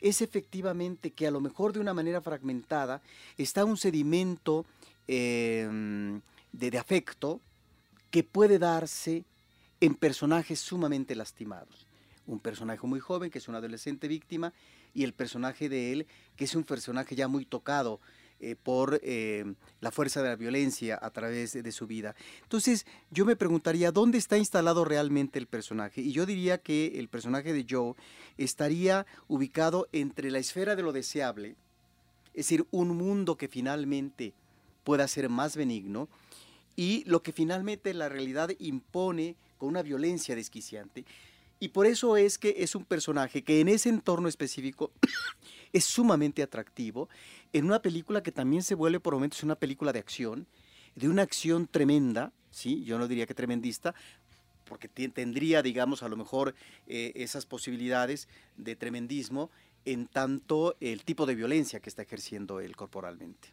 es 0.00 0.22
efectivamente 0.22 1.12
que 1.12 1.26
a 1.26 1.30
lo 1.30 1.40
mejor 1.40 1.72
de 1.72 1.80
una 1.80 1.94
manera 1.94 2.20
fragmentada 2.20 3.02
está 3.36 3.64
un 3.64 3.76
sedimento 3.76 4.64
em, 5.06 6.20
de 6.52 6.78
afecto 6.78 7.40
que 8.10 8.24
puede 8.24 8.58
darse 8.58 9.24
en 9.80 9.94
personajes 9.94 10.58
sumamente 10.58 11.14
lastimados 11.14 11.89
un 12.30 12.38
personaje 12.38 12.86
muy 12.86 13.00
joven 13.00 13.30
que 13.30 13.38
es 13.38 13.48
un 13.48 13.56
adolescente 13.56 14.06
víctima 14.08 14.52
y 14.94 15.04
el 15.04 15.12
personaje 15.12 15.68
de 15.68 15.92
él 15.92 16.06
que 16.36 16.44
es 16.44 16.54
un 16.54 16.64
personaje 16.64 17.16
ya 17.16 17.28
muy 17.28 17.44
tocado 17.44 18.00
eh, 18.38 18.56
por 18.56 19.00
eh, 19.02 19.44
la 19.80 19.90
fuerza 19.90 20.22
de 20.22 20.30
la 20.30 20.36
violencia 20.36 20.98
a 21.02 21.10
través 21.10 21.52
de, 21.52 21.72
su 21.72 21.86
vida. 21.86 22.14
Entonces 22.42 22.86
yo 23.10 23.26
me 23.26 23.36
preguntaría 23.36 23.92
dónde 23.92 24.16
está 24.16 24.38
instalado 24.38 24.84
realmente 24.84 25.38
el 25.38 25.46
personaje 25.46 26.00
y 26.00 26.12
yo 26.12 26.24
diría 26.24 26.58
que 26.58 26.98
el 26.98 27.08
personaje 27.08 27.52
de 27.52 27.66
Joe 27.68 27.94
estaría 28.38 29.04
ubicado 29.28 29.88
entre 29.92 30.30
la 30.30 30.38
esfera 30.38 30.74
de 30.74 30.82
lo 30.82 30.92
deseable, 30.92 31.56
es 32.28 32.46
decir, 32.46 32.64
un 32.70 32.96
mundo 32.96 33.36
que 33.36 33.48
finalmente 33.48 34.32
pueda 34.84 35.06
ser 35.06 35.28
más 35.28 35.56
benigno 35.56 36.08
y 36.76 37.04
lo 37.04 37.22
que 37.22 37.32
finalmente 37.32 37.92
la 37.92 38.08
realidad 38.08 38.52
impone 38.58 39.36
con 39.58 39.68
una 39.68 39.82
violencia 39.82 40.34
desquiciante. 40.34 41.04
Y 41.60 41.68
por 41.68 41.86
eso 41.86 42.16
es 42.16 42.38
que 42.38 42.56
es 42.58 42.74
un 42.74 42.86
personaje 42.86 43.42
que 43.42 43.60
en 43.60 43.68
ese 43.68 43.90
entorno 43.90 44.28
específico 44.28 44.92
es 45.74 45.84
sumamente 45.84 46.42
atractivo, 46.42 47.10
en 47.52 47.66
una 47.66 47.82
película 47.82 48.22
que 48.22 48.32
también 48.32 48.62
se 48.62 48.74
vuelve 48.74 48.98
por 48.98 49.12
momentos 49.12 49.42
una 49.42 49.56
película 49.56 49.92
de 49.92 49.98
acción, 49.98 50.46
de 50.96 51.08
una 51.08 51.22
acción 51.22 51.66
tremenda, 51.66 52.32
¿sí? 52.50 52.82
yo 52.84 52.98
no 52.98 53.06
diría 53.06 53.26
que 53.26 53.34
tremendista, 53.34 53.94
porque 54.64 54.88
tendría, 54.88 55.62
digamos, 55.62 56.02
a 56.02 56.08
lo 56.08 56.16
mejor 56.16 56.54
eh, 56.86 57.12
esas 57.16 57.44
posibilidades 57.44 58.26
de 58.56 58.74
tremendismo 58.74 59.50
en 59.84 60.06
tanto 60.06 60.76
el 60.80 61.04
tipo 61.04 61.26
de 61.26 61.34
violencia 61.34 61.80
que 61.80 61.90
está 61.90 62.02
ejerciendo 62.02 62.60
él 62.60 62.74
corporalmente. 62.74 63.48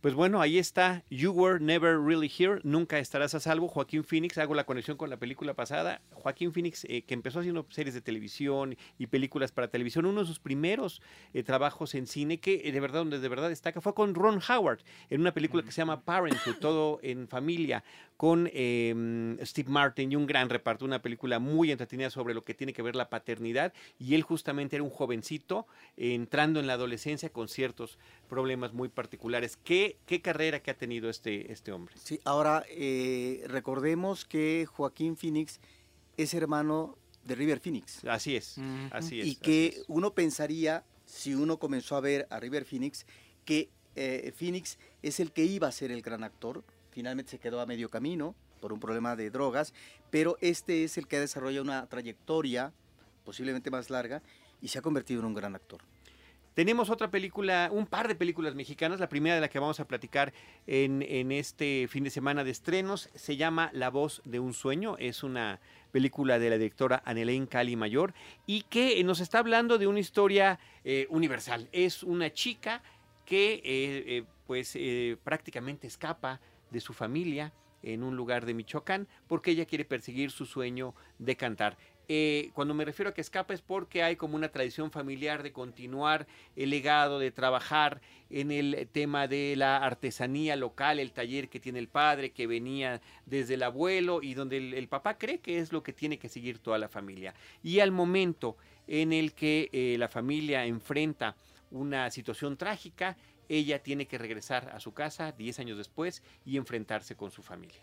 Pues 0.00 0.14
bueno, 0.14 0.40
ahí 0.40 0.58
está. 0.58 1.02
You 1.10 1.32
were 1.32 1.58
never 1.58 1.98
really 1.98 2.28
here. 2.28 2.60
Nunca 2.62 3.00
estarás 3.00 3.34
a 3.34 3.40
salvo. 3.40 3.66
Joaquín 3.66 4.04
Phoenix. 4.04 4.38
Hago 4.38 4.54
la 4.54 4.62
conexión 4.62 4.96
con 4.96 5.10
la 5.10 5.16
película 5.16 5.54
pasada. 5.54 6.02
Joaquín 6.12 6.52
Phoenix, 6.52 6.84
eh, 6.88 7.02
que 7.02 7.14
empezó 7.14 7.40
haciendo 7.40 7.66
series 7.70 7.94
de 7.94 8.00
televisión 8.00 8.76
y 8.96 9.08
películas 9.08 9.50
para 9.50 9.66
televisión. 9.66 10.06
Uno 10.06 10.20
de 10.20 10.26
sus 10.28 10.38
primeros 10.38 11.02
eh, 11.34 11.42
trabajos 11.42 11.96
en 11.96 12.06
cine 12.06 12.38
que 12.38 12.62
eh, 12.64 12.70
de 12.70 12.78
verdad, 12.78 13.00
donde 13.00 13.18
de 13.18 13.28
verdad 13.28 13.48
destaca, 13.48 13.80
fue 13.80 13.92
con 13.92 14.14
Ron 14.14 14.40
Howard 14.48 14.78
en 15.10 15.20
una 15.20 15.34
película 15.34 15.64
que 15.64 15.72
se 15.72 15.78
llama 15.78 16.02
Parenthood, 16.02 16.58
todo 16.60 17.00
en 17.02 17.26
familia, 17.26 17.82
con 18.18 18.50
em, 18.52 19.38
Steve 19.46 19.70
Martin 19.70 20.10
y 20.10 20.16
un 20.16 20.26
gran 20.26 20.50
reparto. 20.50 20.84
Una 20.84 21.00
película 21.00 21.38
muy 21.38 21.70
entretenida 21.70 22.10
sobre 22.10 22.34
lo 22.34 22.44
que 22.44 22.52
tiene 22.52 22.72
que 22.72 22.82
ver 22.82 22.96
la 22.96 23.08
paternidad. 23.08 23.72
Y 23.96 24.16
él 24.16 24.22
justamente 24.22 24.74
era 24.74 24.82
un 24.82 24.90
jovencito 24.90 25.68
entrando 25.96 26.58
en 26.58 26.66
la 26.66 26.72
adolescencia 26.72 27.30
con 27.30 27.46
ciertos 27.46 27.96
problemas 28.28 28.72
muy 28.72 28.88
particulares. 28.88 29.56
¿Qué, 29.62 29.98
qué 30.04 30.20
carrera 30.20 30.60
que 30.60 30.72
ha 30.72 30.76
tenido 30.76 31.08
este, 31.08 31.52
este 31.52 31.70
hombre? 31.70 31.94
Sí, 32.02 32.20
ahora 32.24 32.64
eh, 32.68 33.44
recordemos 33.46 34.24
que 34.24 34.66
Joaquín 34.68 35.16
Phoenix 35.16 35.60
es 36.16 36.34
hermano 36.34 36.98
de 37.22 37.36
River 37.36 37.60
Phoenix. 37.60 38.04
Así 38.04 38.34
es, 38.34 38.56
así 38.90 39.20
es. 39.20 39.26
Y 39.28 39.36
que 39.36 39.80
uno 39.86 40.12
pensaría, 40.12 40.84
si 41.06 41.36
uno 41.36 41.60
comenzó 41.60 41.94
a 41.94 42.00
ver 42.00 42.26
a 42.30 42.40
River 42.40 42.64
Phoenix, 42.64 43.06
que 43.44 43.70
eh, 43.94 44.32
Phoenix 44.36 44.76
es 45.02 45.20
el 45.20 45.30
que 45.30 45.44
iba 45.44 45.68
a 45.68 45.72
ser 45.72 45.92
el 45.92 46.02
gran 46.02 46.24
actor. 46.24 46.64
Finalmente 46.90 47.32
se 47.32 47.38
quedó 47.38 47.60
a 47.60 47.66
medio 47.66 47.88
camino 47.88 48.34
por 48.60 48.72
un 48.72 48.80
problema 48.80 49.16
de 49.16 49.30
drogas, 49.30 49.74
pero 50.10 50.36
este 50.40 50.84
es 50.84 50.98
el 50.98 51.06
que 51.06 51.16
ha 51.16 51.20
desarrollado 51.20 51.62
una 51.62 51.86
trayectoria 51.86 52.72
posiblemente 53.24 53.70
más 53.70 53.90
larga 53.90 54.22
y 54.60 54.68
se 54.68 54.78
ha 54.78 54.82
convertido 54.82 55.20
en 55.20 55.26
un 55.26 55.34
gran 55.34 55.54
actor. 55.54 55.80
Tenemos 56.54 56.90
otra 56.90 57.08
película, 57.08 57.70
un 57.72 57.86
par 57.86 58.08
de 58.08 58.16
películas 58.16 58.56
mexicanas. 58.56 58.98
La 58.98 59.08
primera 59.08 59.36
de 59.36 59.40
la 59.40 59.48
que 59.48 59.60
vamos 59.60 59.78
a 59.78 59.86
platicar 59.86 60.32
en, 60.66 61.02
en 61.02 61.30
este 61.30 61.86
fin 61.86 62.02
de 62.02 62.10
semana 62.10 62.42
de 62.42 62.50
estrenos 62.50 63.10
se 63.14 63.36
llama 63.36 63.70
La 63.72 63.90
voz 63.90 64.22
de 64.24 64.40
un 64.40 64.54
sueño. 64.54 64.96
Es 64.98 65.22
una 65.22 65.60
película 65.92 66.38
de 66.38 66.50
la 66.50 66.58
directora 66.58 67.02
Anelaine 67.04 67.46
Cali 67.46 67.76
Mayor 67.76 68.12
y 68.46 68.62
que 68.62 69.02
nos 69.04 69.20
está 69.20 69.38
hablando 69.38 69.78
de 69.78 69.86
una 69.86 70.00
historia 70.00 70.58
eh, 70.84 71.06
universal. 71.10 71.68
Es 71.70 72.02
una 72.02 72.32
chica 72.32 72.82
que 73.24 73.54
eh, 73.54 73.62
eh, 73.64 74.24
pues 74.46 74.76
prácticamente 75.22 75.86
escapa 75.86 76.40
de 76.70 76.80
su 76.80 76.92
familia 76.92 77.52
en 77.82 78.02
un 78.02 78.16
lugar 78.16 78.44
de 78.46 78.54
Michoacán 78.54 79.06
porque 79.26 79.52
ella 79.52 79.66
quiere 79.66 79.84
perseguir 79.84 80.30
su 80.30 80.46
sueño 80.46 80.94
de 81.18 81.36
cantar. 81.36 81.76
Eh, 82.10 82.52
cuando 82.54 82.72
me 82.72 82.86
refiero 82.86 83.10
a 83.10 83.14
que 83.14 83.20
escapa 83.20 83.52
es 83.52 83.60
porque 83.60 84.02
hay 84.02 84.16
como 84.16 84.34
una 84.34 84.48
tradición 84.48 84.90
familiar 84.90 85.42
de 85.42 85.52
continuar 85.52 86.26
el 86.56 86.70
legado, 86.70 87.18
de 87.18 87.30
trabajar 87.30 88.00
en 88.30 88.50
el 88.50 88.88
tema 88.90 89.28
de 89.28 89.54
la 89.56 89.76
artesanía 89.76 90.56
local, 90.56 91.00
el 91.00 91.12
taller 91.12 91.50
que 91.50 91.60
tiene 91.60 91.78
el 91.78 91.88
padre, 91.88 92.30
que 92.30 92.46
venía 92.46 93.02
desde 93.26 93.54
el 93.54 93.62
abuelo 93.62 94.22
y 94.22 94.32
donde 94.32 94.56
el, 94.56 94.88
papá 94.88 95.18
cree 95.18 95.40
que 95.40 95.58
es 95.58 95.70
lo 95.70 95.82
que 95.82 95.92
tiene 95.92 96.18
que 96.18 96.30
seguir 96.30 96.60
toda 96.60 96.78
la 96.78 96.88
familia. 96.88 97.34
Y 97.62 97.80
al 97.80 97.90
momento 97.90 98.56
en 98.86 99.12
el 99.12 99.34
que 99.34 99.68
eh, 99.72 99.96
la 99.98 100.08
familia 100.08 100.64
enfrenta 100.64 101.36
una 101.70 102.10
situación 102.10 102.56
trágica, 102.56 103.18
ella 103.48 103.82
tiene 103.82 104.06
que 104.06 104.18
regresar 104.18 104.70
a 104.74 104.80
su 104.80 104.92
casa 104.92 105.32
10 105.32 105.60
años 105.60 105.78
después 105.78 106.22
y 106.44 106.56
enfrentarse 106.56 107.16
con 107.16 107.30
su 107.30 107.42
familia. 107.42 107.82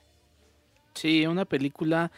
Sí, 0.94 1.26
una 1.26 1.46
película 1.46 2.12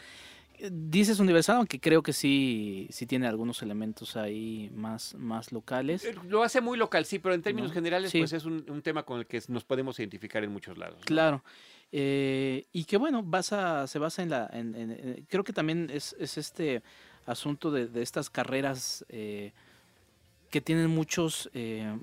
dices 0.70 1.20
universal, 1.20 1.56
aunque 1.56 1.80
creo 1.80 2.02
que 2.02 2.12
sí, 2.12 2.88
sí 2.90 3.06
tiene 3.06 3.26
algunos 3.26 3.62
elementos 3.62 4.16
ahí 4.16 4.70
más, 4.74 5.14
más 5.14 5.52
locales. 5.52 6.04
Eh, 6.04 6.14
lo 6.28 6.42
hace 6.42 6.60
muy 6.60 6.76
local, 6.76 7.04
sí, 7.04 7.18
pero 7.18 7.34
en 7.34 7.42
términos 7.42 7.72
generales, 7.72 8.12
pues 8.12 8.32
es 8.32 8.44
un, 8.44 8.82
tema 8.82 9.04
con 9.04 9.20
el 9.20 9.26
que 9.26 9.40
nos 9.48 9.64
podemos 9.64 9.98
identificar 9.98 10.42
en 10.44 10.52
muchos 10.52 10.78
lados. 10.78 11.04
Claro. 11.04 11.44
Eh, 11.92 12.66
y 12.72 12.84
que 12.84 12.96
bueno, 12.96 13.22
basa, 13.22 13.86
se 13.86 13.98
basa 13.98 14.22
en 14.22 14.30
la. 14.30 14.50
En, 14.52 15.26
creo 15.28 15.44
que 15.44 15.52
también 15.52 15.90
es, 15.92 16.14
este 16.18 16.82
asunto 17.26 17.70
de, 17.70 18.02
estas 18.02 18.30
carreras. 18.30 19.04
Eh, 19.08 19.52
que 20.50 20.60
tienen 20.60 20.88
muchos 20.88 21.50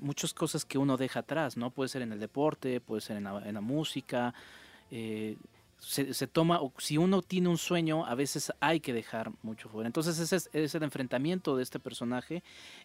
muchas 0.00 0.32
cosas 0.32 0.64
que 0.64 0.78
uno 0.78 0.96
deja 0.96 1.20
atrás, 1.20 1.56
¿no? 1.56 1.70
Puede 1.70 1.88
ser 1.88 2.02
en 2.02 2.12
el 2.12 2.20
deporte, 2.20 2.80
puede 2.80 3.00
ser 3.00 3.16
en 3.16 3.24
la, 3.24 3.60
música, 3.60 4.34
se, 5.78 6.26
toma, 6.26 6.60
si 6.78 6.96
uno 6.96 7.22
tiene 7.22 7.48
un 7.48 7.58
sueño, 7.58 8.06
a 8.06 8.14
veces 8.14 8.52
hay 8.60 8.80
que 8.80 8.92
dejar 8.92 9.30
mucho 9.42 9.68
fuera. 9.68 9.86
Entonces 9.86 10.18
ese 10.18 10.48
es, 10.52 10.74
el 10.74 10.82
enfrentamiento 10.82 11.56
de 11.56 11.62
este 11.62 11.78
personaje 11.78 12.42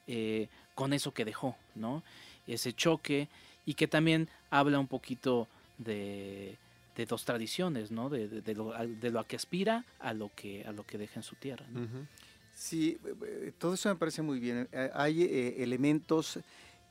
eh, 0.08 0.50
con 0.76 0.94
eso 0.94 1.14
que 1.14 1.26
dejó, 1.26 1.56
¿no? 1.76 2.04
Ese 2.48 2.74
choque 2.74 3.30
y 3.66 3.76
que 3.76 3.88
también 3.88 4.28
habla 4.50 4.80
un 4.80 4.88
poquito 4.88 5.48
de, 5.78 6.58
dos 7.08 7.26
tradiciones, 7.26 7.90
¿no? 7.90 8.10
De, 8.10 8.28
de, 8.28 8.54
lo, 8.54 8.74
de, 8.74 9.10
lo, 9.10 9.24
que 9.26 9.36
aspira 9.36 9.86
a 10.00 10.14
lo 10.14 10.30
que, 10.36 10.64
a 10.66 10.72
lo 10.72 10.86
que 10.86 11.00
deja 11.00 11.20
en 11.20 11.24
su 11.24 11.36
tierra. 11.36 11.66
Sí, 12.56 12.98
eh, 13.24 13.52
todo 13.58 13.74
eso 13.74 13.90
me 13.90 13.96
parece 13.96 14.22
muy 14.22 14.40
bien. 14.40 14.68
Eh, 14.72 14.90
hay 14.94 15.24
elementos 15.58 16.40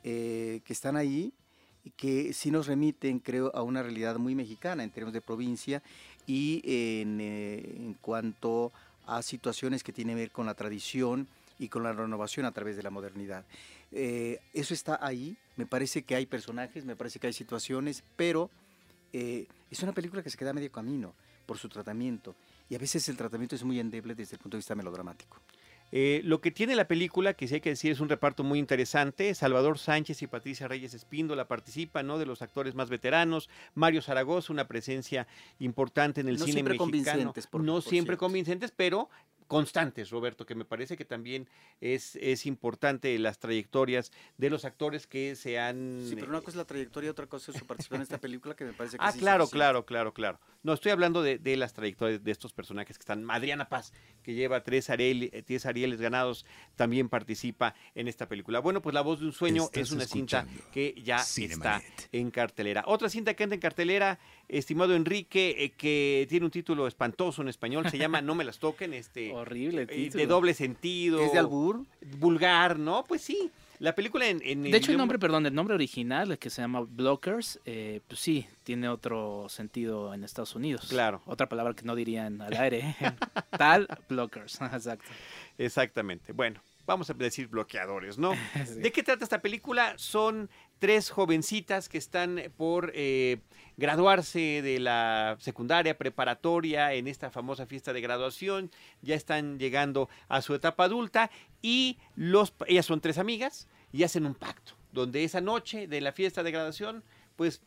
que 0.02 0.62
están 0.66 0.96
ahí 0.96 1.32
que 1.96 2.32
sí 2.32 2.50
nos 2.50 2.66
remiten, 2.66 3.18
creo, 3.18 3.54
a 3.54 3.62
una 3.62 3.82
realidad 3.82 4.16
muy 4.16 4.34
mexicana 4.34 4.84
en 4.84 4.90
términos 4.90 5.14
de 5.14 5.20
provincia 5.20 5.82
y 6.26 6.62
en, 6.64 7.18
eh, 7.20 7.94
cuanto 8.00 8.72
a 9.06 9.22
situaciones 9.22 9.82
que 9.82 9.92
tienen 9.92 10.16
que 10.16 10.22
ver 10.22 10.30
con 10.30 10.46
la 10.46 10.54
tradición 10.54 11.26
y 11.58 11.68
con 11.68 11.82
la 11.82 11.92
renovación 11.92 12.46
a 12.46 12.52
través 12.52 12.76
de 12.76 12.82
la 12.82 12.90
modernidad. 12.90 13.44
Eh, 13.92 14.40
eso 14.52 14.72
está 14.72 14.98
ahí, 15.04 15.36
me 15.56 15.66
parece 15.66 16.02
que 16.02 16.14
hay 16.14 16.26
personajes, 16.26 16.84
me 16.84 16.96
parece 16.96 17.18
que 17.18 17.26
hay 17.26 17.32
situaciones, 17.32 18.04
pero 18.16 18.50
eh, 19.12 19.46
es 19.70 19.82
una 19.82 19.92
película 19.92 20.22
que 20.22 20.30
se 20.30 20.38
queda 20.38 20.50
a 20.50 20.54
medio 20.54 20.70
camino 20.70 21.12
por 21.46 21.58
su 21.58 21.68
tratamiento 21.68 22.34
y 22.70 22.76
a 22.76 22.78
veces 22.78 23.06
el 23.08 23.16
tratamiento 23.16 23.56
es 23.56 23.64
muy 23.64 23.80
endeble 23.80 24.14
desde 24.14 24.36
el 24.36 24.40
punto 24.40 24.56
de 24.56 24.60
vista 24.60 24.76
melodramático. 24.76 25.38
Eh, 25.92 26.20
lo 26.24 26.40
que 26.40 26.52
tiene 26.52 26.76
la 26.76 26.86
película, 26.86 27.34
que 27.34 27.48
sí 27.48 27.54
hay 27.54 27.60
que 27.60 27.70
decir, 27.70 27.90
es 27.90 27.98
un 27.98 28.08
reparto 28.08 28.44
muy 28.44 28.60
interesante. 28.60 29.34
Salvador 29.34 29.76
Sánchez 29.76 30.22
y 30.22 30.28
Patricia 30.28 30.68
Reyes 30.68 30.94
Espíndola 30.94 31.48
participan, 31.48 32.06
¿no? 32.06 32.18
De 32.18 32.26
los 32.26 32.42
actores 32.42 32.76
más 32.76 32.88
veteranos. 32.88 33.50
Mario 33.74 34.00
Zaragoza, 34.00 34.52
una 34.52 34.68
presencia 34.68 35.26
importante 35.58 36.20
en 36.20 36.28
el 36.28 36.38
cine 36.38 36.62
mexicano. 36.62 37.34
no 37.54 37.80
siempre 37.80 38.16
convincentes, 38.16 38.70
pero 38.70 39.10
constantes, 39.50 40.10
Roberto, 40.10 40.46
que 40.46 40.54
me 40.54 40.64
parece 40.64 40.96
que 40.96 41.04
también 41.04 41.48
es, 41.80 42.14
es 42.14 42.46
importante 42.46 43.18
las 43.18 43.40
trayectorias 43.40 44.12
de 44.38 44.48
los 44.48 44.64
actores 44.64 45.08
que 45.08 45.34
se 45.34 45.58
han... 45.58 46.04
Sí, 46.08 46.14
pero 46.14 46.28
una 46.28 46.38
cosa 46.38 46.50
es 46.50 46.56
la 46.56 46.66
trayectoria, 46.66 47.10
otra 47.10 47.26
cosa 47.26 47.50
es 47.50 47.58
su 47.58 47.66
participación 47.66 47.96
en 47.96 48.02
esta 48.02 48.18
película, 48.18 48.54
que 48.54 48.64
me 48.64 48.72
parece 48.72 48.96
que 48.96 49.04
Ah, 49.04 49.12
claro, 49.12 49.48
claro, 49.48 49.84
claro, 49.84 50.14
claro. 50.14 50.38
No, 50.62 50.72
estoy 50.72 50.92
hablando 50.92 51.20
de, 51.20 51.38
de, 51.38 51.56
las 51.56 51.72
trayectorias 51.72 52.22
de 52.22 52.30
estos 52.30 52.52
personajes 52.52 52.96
que 52.96 53.02
están. 53.02 53.28
Adriana 53.28 53.68
Paz, 53.68 53.92
que 54.22 54.34
lleva 54.34 54.62
tres, 54.62 54.88
Ariel, 54.88 55.32
tres 55.44 55.66
Arieles 55.66 56.00
ganados, 56.00 56.46
también 56.76 57.08
participa 57.08 57.74
en 57.96 58.06
esta 58.06 58.28
película. 58.28 58.60
Bueno, 58.60 58.80
pues 58.80 58.94
La 58.94 59.00
Voz 59.00 59.18
de 59.18 59.26
un 59.26 59.32
Sueño 59.32 59.68
es 59.72 59.90
una 59.90 60.04
cinta 60.04 60.46
que 60.72 60.94
ya 61.02 61.16
está 61.16 61.82
en 62.12 62.30
cartelera. 62.30 62.84
Otra 62.86 63.08
cinta 63.08 63.34
que 63.34 63.42
anda 63.42 63.54
en 63.54 63.60
cartelera 63.60 64.20
estimado 64.50 64.94
Enrique, 64.94 65.56
eh, 65.58 65.70
que 65.70 66.26
tiene 66.28 66.46
un 66.46 66.50
título 66.50 66.86
espantoso 66.86 67.42
en 67.42 67.48
español, 67.48 67.88
se 67.90 67.98
llama 67.98 68.20
No 68.20 68.34
me 68.34 68.44
las 68.44 68.58
toquen, 68.58 68.94
este 68.94 69.32
horrible 69.34 69.86
eh, 69.88 70.10
de 70.12 70.26
doble 70.26 70.54
sentido. 70.54 71.20
¿Es 71.20 71.32
de 71.32 71.38
albur? 71.38 71.84
Vulgar, 72.18 72.78
¿no? 72.78 73.04
Pues 73.04 73.22
sí. 73.22 73.50
La 73.80 73.94
película 73.94 74.28
en, 74.28 74.40
De 74.62 74.76
hecho, 74.76 74.92
el 74.92 74.98
nombre, 74.98 75.18
perdón, 75.18 75.46
el 75.46 75.54
nombre 75.54 75.74
original, 75.74 76.38
que 76.38 76.50
se 76.50 76.60
llama 76.60 76.82
Blockers, 76.82 77.60
eh, 77.64 78.02
pues 78.06 78.20
sí, 78.20 78.46
tiene 78.62 78.90
otro 78.90 79.46
sentido 79.48 80.12
en 80.12 80.22
Estados 80.22 80.54
Unidos. 80.54 80.86
Claro. 80.90 81.22
Otra 81.24 81.48
palabra 81.48 81.72
que 81.72 81.84
no 81.84 81.94
dirían 81.94 82.42
al 82.42 82.54
aire. 82.58 82.94
Tal, 83.56 83.88
Blockers, 84.06 84.60
exacto. 84.74 85.06
Exactamente. 85.56 86.34
Bueno, 86.34 86.60
vamos 86.84 87.08
a 87.08 87.14
decir 87.14 87.48
bloqueadores, 87.48 88.18
¿no? 88.18 88.34
¿De 88.76 88.92
qué 88.92 89.02
trata 89.02 89.24
esta 89.24 89.40
película? 89.40 89.94
Son 89.96 90.50
tres 90.80 91.10
jovencitas 91.10 91.88
que 91.88 91.98
están 91.98 92.42
por 92.56 92.90
eh, 92.94 93.38
graduarse 93.76 94.62
de 94.62 94.80
la 94.80 95.36
secundaria 95.38 95.96
preparatoria 95.96 96.94
en 96.94 97.06
esta 97.06 97.30
famosa 97.30 97.66
fiesta 97.66 97.92
de 97.92 98.00
graduación, 98.00 98.70
ya 99.02 99.14
están 99.14 99.58
llegando 99.58 100.08
a 100.28 100.42
su 100.42 100.54
etapa 100.54 100.84
adulta 100.84 101.30
y 101.62 101.98
los, 102.16 102.54
ellas 102.66 102.86
son 102.86 103.00
tres 103.00 103.18
amigas 103.18 103.68
y 103.92 104.02
hacen 104.02 104.24
un 104.26 104.34
pacto, 104.34 104.72
donde 104.90 105.22
esa 105.22 105.42
noche 105.42 105.86
de 105.86 106.00
la 106.00 106.12
fiesta 106.12 106.42
de 106.42 106.50
graduación, 106.50 107.04
pues 107.36 107.62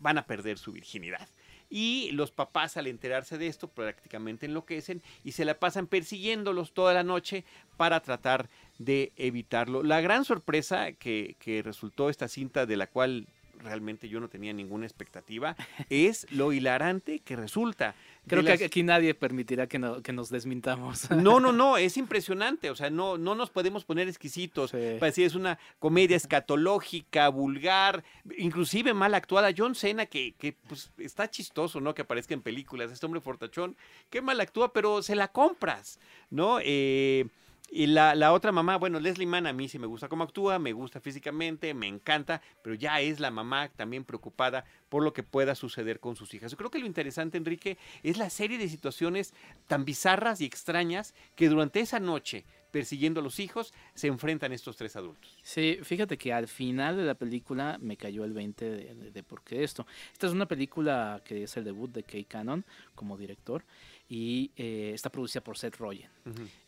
van 0.00 0.18
a 0.18 0.26
perder 0.26 0.58
su 0.58 0.72
virginidad. 0.72 1.28
Y 1.68 2.10
los 2.12 2.30
papás 2.30 2.76
al 2.76 2.86
enterarse 2.86 3.38
de 3.38 3.48
esto 3.48 3.68
prácticamente 3.68 4.46
enloquecen 4.46 5.02
y 5.24 5.32
se 5.32 5.44
la 5.44 5.58
pasan 5.58 5.86
persiguiéndolos 5.86 6.72
toda 6.72 6.94
la 6.94 7.02
noche 7.02 7.44
para 7.76 8.00
tratar 8.00 8.48
de 8.78 9.12
evitarlo. 9.16 9.82
La 9.82 10.00
gran 10.00 10.24
sorpresa 10.24 10.92
que, 10.92 11.36
que 11.38 11.62
resultó 11.62 12.10
esta 12.10 12.28
cinta 12.28 12.66
de 12.66 12.76
la 12.76 12.86
cual 12.86 13.26
realmente 13.62 14.08
yo 14.08 14.20
no 14.20 14.28
tenía 14.28 14.52
ninguna 14.52 14.86
expectativa, 14.86 15.56
es 15.90 16.26
lo 16.30 16.52
hilarante 16.52 17.20
que 17.20 17.36
resulta. 17.36 17.94
Creo 18.26 18.42
que 18.42 18.64
aquí 18.64 18.82
nadie 18.82 19.14
permitirá 19.14 19.68
que, 19.68 19.80
que, 20.02 20.12
nos 20.12 20.30
desmintamos. 20.30 21.08
No, 21.12 21.38
no, 21.38 21.52
no, 21.52 21.76
es 21.76 21.96
impresionante. 21.96 22.70
O 22.70 22.74
sea, 22.74 22.90
no, 22.90 23.18
no 23.18 23.36
nos 23.36 23.50
podemos 23.50 23.84
poner 23.84 24.08
exquisitos. 24.08 24.72
Para 24.72 25.06
decir, 25.06 25.26
es 25.26 25.36
una 25.36 25.58
comedia 25.78 26.16
escatológica, 26.16 27.28
vulgar, 27.28 28.02
inclusive 28.36 28.94
mal 28.94 29.14
actuada. 29.14 29.50
John 29.56 29.76
Cena, 29.76 30.06
que, 30.06 30.34
que 30.38 30.56
pues, 30.66 30.90
está 30.98 31.30
chistoso, 31.30 31.80
¿no? 31.80 31.94
Que 31.94 32.02
aparezca 32.02 32.34
en 32.34 32.42
películas. 32.42 32.90
Este 32.90 33.06
hombre 33.06 33.20
fortachón, 33.20 33.76
que 34.10 34.20
mal 34.20 34.40
actúa, 34.40 34.72
pero 34.72 35.02
se 35.02 35.14
la 35.14 35.28
compras, 35.28 36.00
¿no? 36.30 36.58
Eh 36.62 37.26
y 37.68 37.86
la, 37.86 38.14
la, 38.14 38.32
otra 38.32 38.52
mamá, 38.52 38.76
bueno, 38.76 39.00
Leslie 39.00 39.26
Mann 39.26 39.46
a 39.46 39.52
mí 39.52 39.68
sí 39.68 39.78
me 39.78 39.86
gusta 39.86 40.08
cómo 40.08 40.24
actúa, 40.24 40.58
me 40.58 40.72
gusta 40.72 41.00
físicamente, 41.00 41.74
me 41.74 41.88
encanta, 41.88 42.40
pero 42.62 42.74
ya 42.76 43.00
es 43.00 43.18
la 43.18 43.30
mamá 43.30 43.68
también 43.74 44.04
preocupada 44.04 44.64
por 44.88 45.02
lo 45.02 45.12
que 45.12 45.24
pueda 45.24 45.54
suceder 45.54 45.98
con 45.98 46.14
sus 46.14 46.32
hijas. 46.34 46.52
Yo 46.52 46.56
creo 46.56 46.70
que 46.70 46.78
lo 46.78 46.86
interesante, 46.86 47.38
Enrique, 47.38 47.76
es 48.02 48.18
la 48.18 48.30
serie 48.30 48.58
de 48.58 48.68
situaciones 48.68 49.34
tan 49.66 49.84
bizarras 49.84 50.40
y 50.40 50.44
extrañas 50.44 51.12
que 51.34 51.48
durante 51.48 51.80
esa 51.80 51.98
noche, 51.98 52.44
persiguiendo 52.70 53.20
a 53.20 53.22
los 53.22 53.40
hijos, 53.40 53.74
se 53.94 54.06
enfrentan 54.06 54.52
estos 54.52 54.76
tres 54.76 54.94
adultos. 54.94 55.36
Sí, 55.42 55.78
fíjate 55.82 56.16
que 56.16 56.32
al 56.32 56.46
final 56.46 56.96
de 56.96 57.04
la 57.04 57.14
película 57.14 57.78
me 57.80 57.96
cayó 57.96 58.24
el 58.24 58.32
20 58.32 58.64
de, 58.70 59.10
de 59.10 59.22
por 59.24 59.42
qué 59.42 59.64
esto. 59.64 59.86
Esta 60.12 60.28
es 60.28 60.32
una 60.32 60.46
película 60.46 61.20
que 61.24 61.42
es 61.42 61.56
el 61.56 61.64
debut 61.64 61.90
de 61.90 62.04
Kay 62.04 62.24
Cannon 62.24 62.64
como 62.94 63.16
director 63.16 63.64
y 64.08 64.52
eh, 64.56 64.92
está 64.94 65.10
producida 65.10 65.42
por 65.42 65.58
Seth 65.58 65.76
Rogen. 65.76 66.08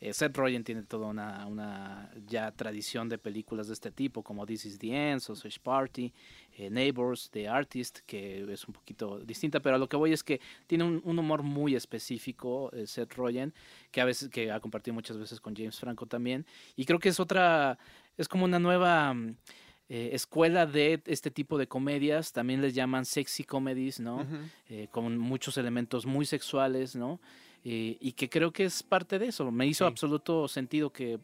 Eh, 0.00 0.12
Seth 0.12 0.36
Rogen 0.36 0.64
tiene 0.64 0.82
toda 0.82 1.06
una, 1.06 1.46
una, 1.46 2.10
ya 2.26 2.50
tradición 2.50 3.08
de 3.08 3.18
películas 3.18 3.68
de 3.68 3.74
este 3.74 3.90
tipo, 3.90 4.22
como 4.22 4.44
This 4.44 4.66
is 4.66 4.78
the 4.78 4.88
End, 4.88 5.20
Sausage 5.20 5.60
Party, 5.60 6.12
eh, 6.56 6.68
Neighbors, 6.68 7.30
The 7.30 7.48
Artist, 7.48 8.00
que 8.06 8.52
es 8.52 8.66
un 8.66 8.74
poquito 8.74 9.20
distinta, 9.20 9.60
pero 9.60 9.76
a 9.76 9.78
lo 9.78 9.88
que 9.88 9.96
voy 9.96 10.12
es 10.12 10.24
que 10.24 10.40
tiene 10.66 10.84
un, 10.84 11.00
un 11.04 11.18
humor 11.18 11.42
muy 11.42 11.76
específico, 11.76 12.70
Seth 12.86 13.14
Rogen, 13.14 13.54
que 13.92 14.00
a 14.00 14.04
veces 14.04 14.28
que 14.28 14.50
ha 14.50 14.58
compartido 14.58 14.94
muchas 14.94 15.16
veces 15.16 15.40
con 15.40 15.54
James 15.54 15.78
Franco 15.78 16.06
también, 16.06 16.44
y 16.74 16.84
creo 16.84 16.98
que 16.98 17.08
es 17.10 17.20
otra, 17.20 17.78
es 18.16 18.26
como 18.26 18.44
una 18.44 18.58
nueva 18.58 19.14
eh, 19.88 20.10
escuela 20.12 20.66
de 20.66 21.00
este 21.06 21.30
tipo 21.30 21.56
de 21.56 21.66
comedias, 21.66 22.32
también 22.32 22.60
les 22.60 22.74
llaman 22.74 23.04
sexy 23.04 23.44
comedies, 23.44 24.00
¿no? 24.00 24.26
Eh, 24.68 24.88
con 24.90 25.16
muchos 25.16 25.56
elementos 25.56 26.04
muy 26.04 26.26
sexuales, 26.26 26.94
¿no? 26.94 27.20
Eh, 27.64 27.96
y 28.00 28.12
que 28.12 28.28
creo 28.28 28.52
que 28.52 28.64
es 28.64 28.82
parte 28.82 29.18
de 29.18 29.26
eso. 29.26 29.50
Me 29.50 29.66
hizo 29.66 29.86
absoluto 29.86 30.46
sentido 30.46 30.92
que 30.92 31.18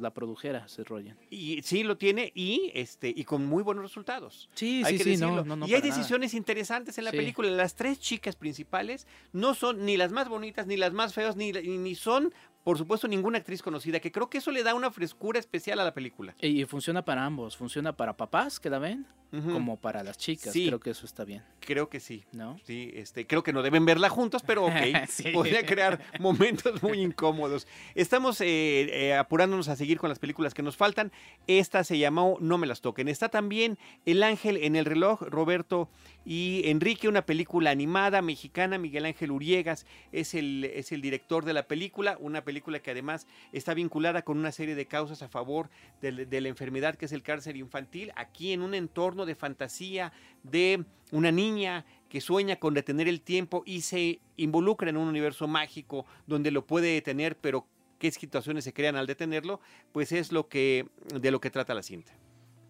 la 0.00 0.12
produjera 0.12 0.66
Seth 0.68 0.88
Rogen. 0.88 1.16
Y 1.30 1.60
sí 1.62 1.82
lo 1.82 1.96
tiene 1.96 2.32
y 2.34 2.70
este 2.74 3.12
y 3.14 3.24
con 3.24 3.44
muy 3.44 3.62
buenos 3.62 3.84
resultados. 3.84 4.48
Sí, 4.54 4.82
sí, 4.86 4.98
sí, 4.98 5.16
no, 5.16 5.66
y 5.66 5.74
hay 5.74 5.82
decisiones 5.82 6.32
interesantes 6.32 6.98
en 6.98 7.04
la 7.04 7.10
película. 7.10 7.50
Las 7.50 7.74
tres 7.74 8.00
chicas 8.00 8.36
principales 8.36 9.06
no 9.32 9.54
son 9.54 9.84
ni 9.84 9.96
las 9.96 10.12
más 10.12 10.28
bonitas, 10.28 10.66
ni 10.66 10.76
las 10.76 10.92
más 10.92 11.12
feas, 11.12 11.36
ni, 11.36 11.52
ni 11.52 11.94
son 11.94 12.32
por 12.66 12.78
supuesto, 12.78 13.06
ninguna 13.06 13.38
actriz 13.38 13.62
conocida, 13.62 14.00
que 14.00 14.10
creo 14.10 14.28
que 14.28 14.38
eso 14.38 14.50
le 14.50 14.64
da 14.64 14.74
una 14.74 14.90
frescura 14.90 15.38
especial 15.38 15.78
a 15.78 15.84
la 15.84 15.94
película. 15.94 16.34
Y 16.40 16.64
funciona 16.64 17.04
para 17.04 17.24
ambos, 17.24 17.56
funciona 17.56 17.96
para 17.96 18.16
papás 18.16 18.58
que 18.58 18.68
la 18.68 18.80
ven, 18.80 19.06
como 19.30 19.76
para 19.76 20.02
las 20.02 20.18
chicas. 20.18 20.52
Creo 20.52 20.80
que 20.80 20.90
eso 20.90 21.04
está 21.04 21.24
bien. 21.24 21.42
Creo 21.60 21.88
que 21.88 22.00
sí. 22.00 22.24
¿No? 22.32 22.58
Sí, 22.64 22.90
este, 22.94 23.26
creo 23.26 23.42
que 23.42 23.52
no 23.52 23.62
deben 23.62 23.84
verla 23.84 24.08
juntos, 24.08 24.42
pero 24.44 24.64
ok. 24.64 24.72
Podría 25.32 25.64
crear 25.66 26.00
momentos 26.18 26.82
muy 26.82 27.02
incómodos. 27.02 27.68
Estamos 27.94 28.40
eh, 28.40 28.46
eh, 28.46 29.14
apurándonos 29.14 29.68
a 29.68 29.76
seguir 29.76 29.98
con 29.98 30.08
las 30.08 30.18
películas 30.18 30.54
que 30.54 30.62
nos 30.62 30.76
faltan. 30.76 31.12
Esta 31.46 31.84
se 31.84 31.98
llamó 31.98 32.38
No 32.40 32.56
me 32.56 32.66
las 32.66 32.80
toquen. 32.80 33.08
Está 33.08 33.28
también 33.28 33.78
El 34.06 34.22
ángel 34.22 34.56
en 34.56 34.74
el 34.74 34.86
reloj, 34.86 35.22
Roberto 35.22 35.88
y 36.24 36.62
Enrique, 36.64 37.08
una 37.08 37.26
película 37.26 37.70
animada 37.70 38.22
mexicana. 38.22 38.78
Miguel 38.78 39.04
Ángel 39.04 39.32
Uriegas 39.32 39.86
es 40.12 40.34
el, 40.34 40.64
es 40.64 40.92
el 40.92 41.02
director 41.02 41.44
de 41.44 41.52
la 41.52 41.66
película, 41.66 42.16
una 42.20 42.42
película 42.42 42.55
que 42.62 42.90
además 42.90 43.26
está 43.52 43.74
vinculada 43.74 44.22
con 44.22 44.38
una 44.38 44.52
serie 44.52 44.74
de 44.74 44.86
causas 44.86 45.22
a 45.22 45.28
favor 45.28 45.68
de, 46.00 46.40
la 46.40 46.48
enfermedad 46.48 46.96
que 46.96 47.06
es 47.06 47.12
el 47.12 47.22
cáncer 47.22 47.56
infantil, 47.56 48.12
aquí 48.16 48.52
en 48.52 48.62
un 48.62 48.74
entorno 48.74 49.26
de 49.26 49.34
fantasía 49.34 50.12
de 50.42 50.84
una 51.12 51.30
niña 51.30 51.84
que 52.08 52.20
sueña 52.20 52.56
con 52.56 52.74
detener 52.74 53.08
el 53.08 53.20
tiempo 53.20 53.62
y 53.66 53.82
se 53.82 54.20
involucra 54.36 54.90
en 54.90 54.96
un 54.96 55.08
universo 55.08 55.46
mágico 55.46 56.06
donde 56.26 56.50
lo 56.50 56.66
puede 56.66 56.94
detener, 56.94 57.36
pero 57.36 57.66
qué 57.98 58.10
situaciones 58.10 58.64
se 58.64 58.72
crean 58.72 58.96
al 58.96 59.06
detenerlo, 59.06 59.60
pues 59.92 60.12
es 60.12 60.32
lo 60.32 60.48
que 60.48 60.86
de 61.14 61.30
lo 61.30 61.40
que 61.40 61.50
trata 61.50 61.74
la 61.74 61.82
cinta. 61.82 62.12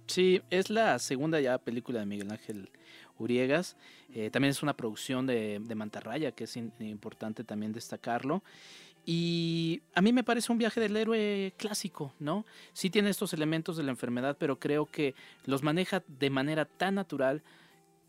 Sí, 0.06 0.40
es 0.50 0.70
la 0.70 0.98
segunda 0.98 1.40
ya 1.40 1.58
película 1.58 2.00
de 2.00 2.06
Miguel 2.06 2.30
Ángel 2.30 2.70
Uriegas. 3.18 3.76
Eh, 4.14 4.30
también 4.30 4.50
es 4.50 4.62
una 4.62 4.76
producción 4.76 5.26
de, 5.26 5.58
de 5.60 5.74
Mantarraya, 5.74 6.30
que 6.30 6.44
es 6.44 6.56
importante 6.56 7.42
también 7.42 7.72
destacarlo. 7.72 8.42
Y 9.08 9.82
a 9.94 10.02
mí 10.02 10.12
me 10.12 10.24
parece 10.24 10.50
un 10.50 10.58
viaje 10.58 10.80
del 10.80 10.96
héroe 10.96 11.54
clásico, 11.56 12.12
¿no? 12.18 12.44
Sí 12.72 12.90
tiene 12.90 13.08
estos 13.08 13.32
elementos 13.32 13.76
de 13.76 13.84
la 13.84 13.92
enfermedad, 13.92 14.36
pero 14.38 14.58
creo 14.58 14.86
que 14.86 15.14
los 15.44 15.62
maneja 15.62 16.02
de 16.08 16.28
manera 16.28 16.64
tan 16.64 16.96
natural 16.96 17.44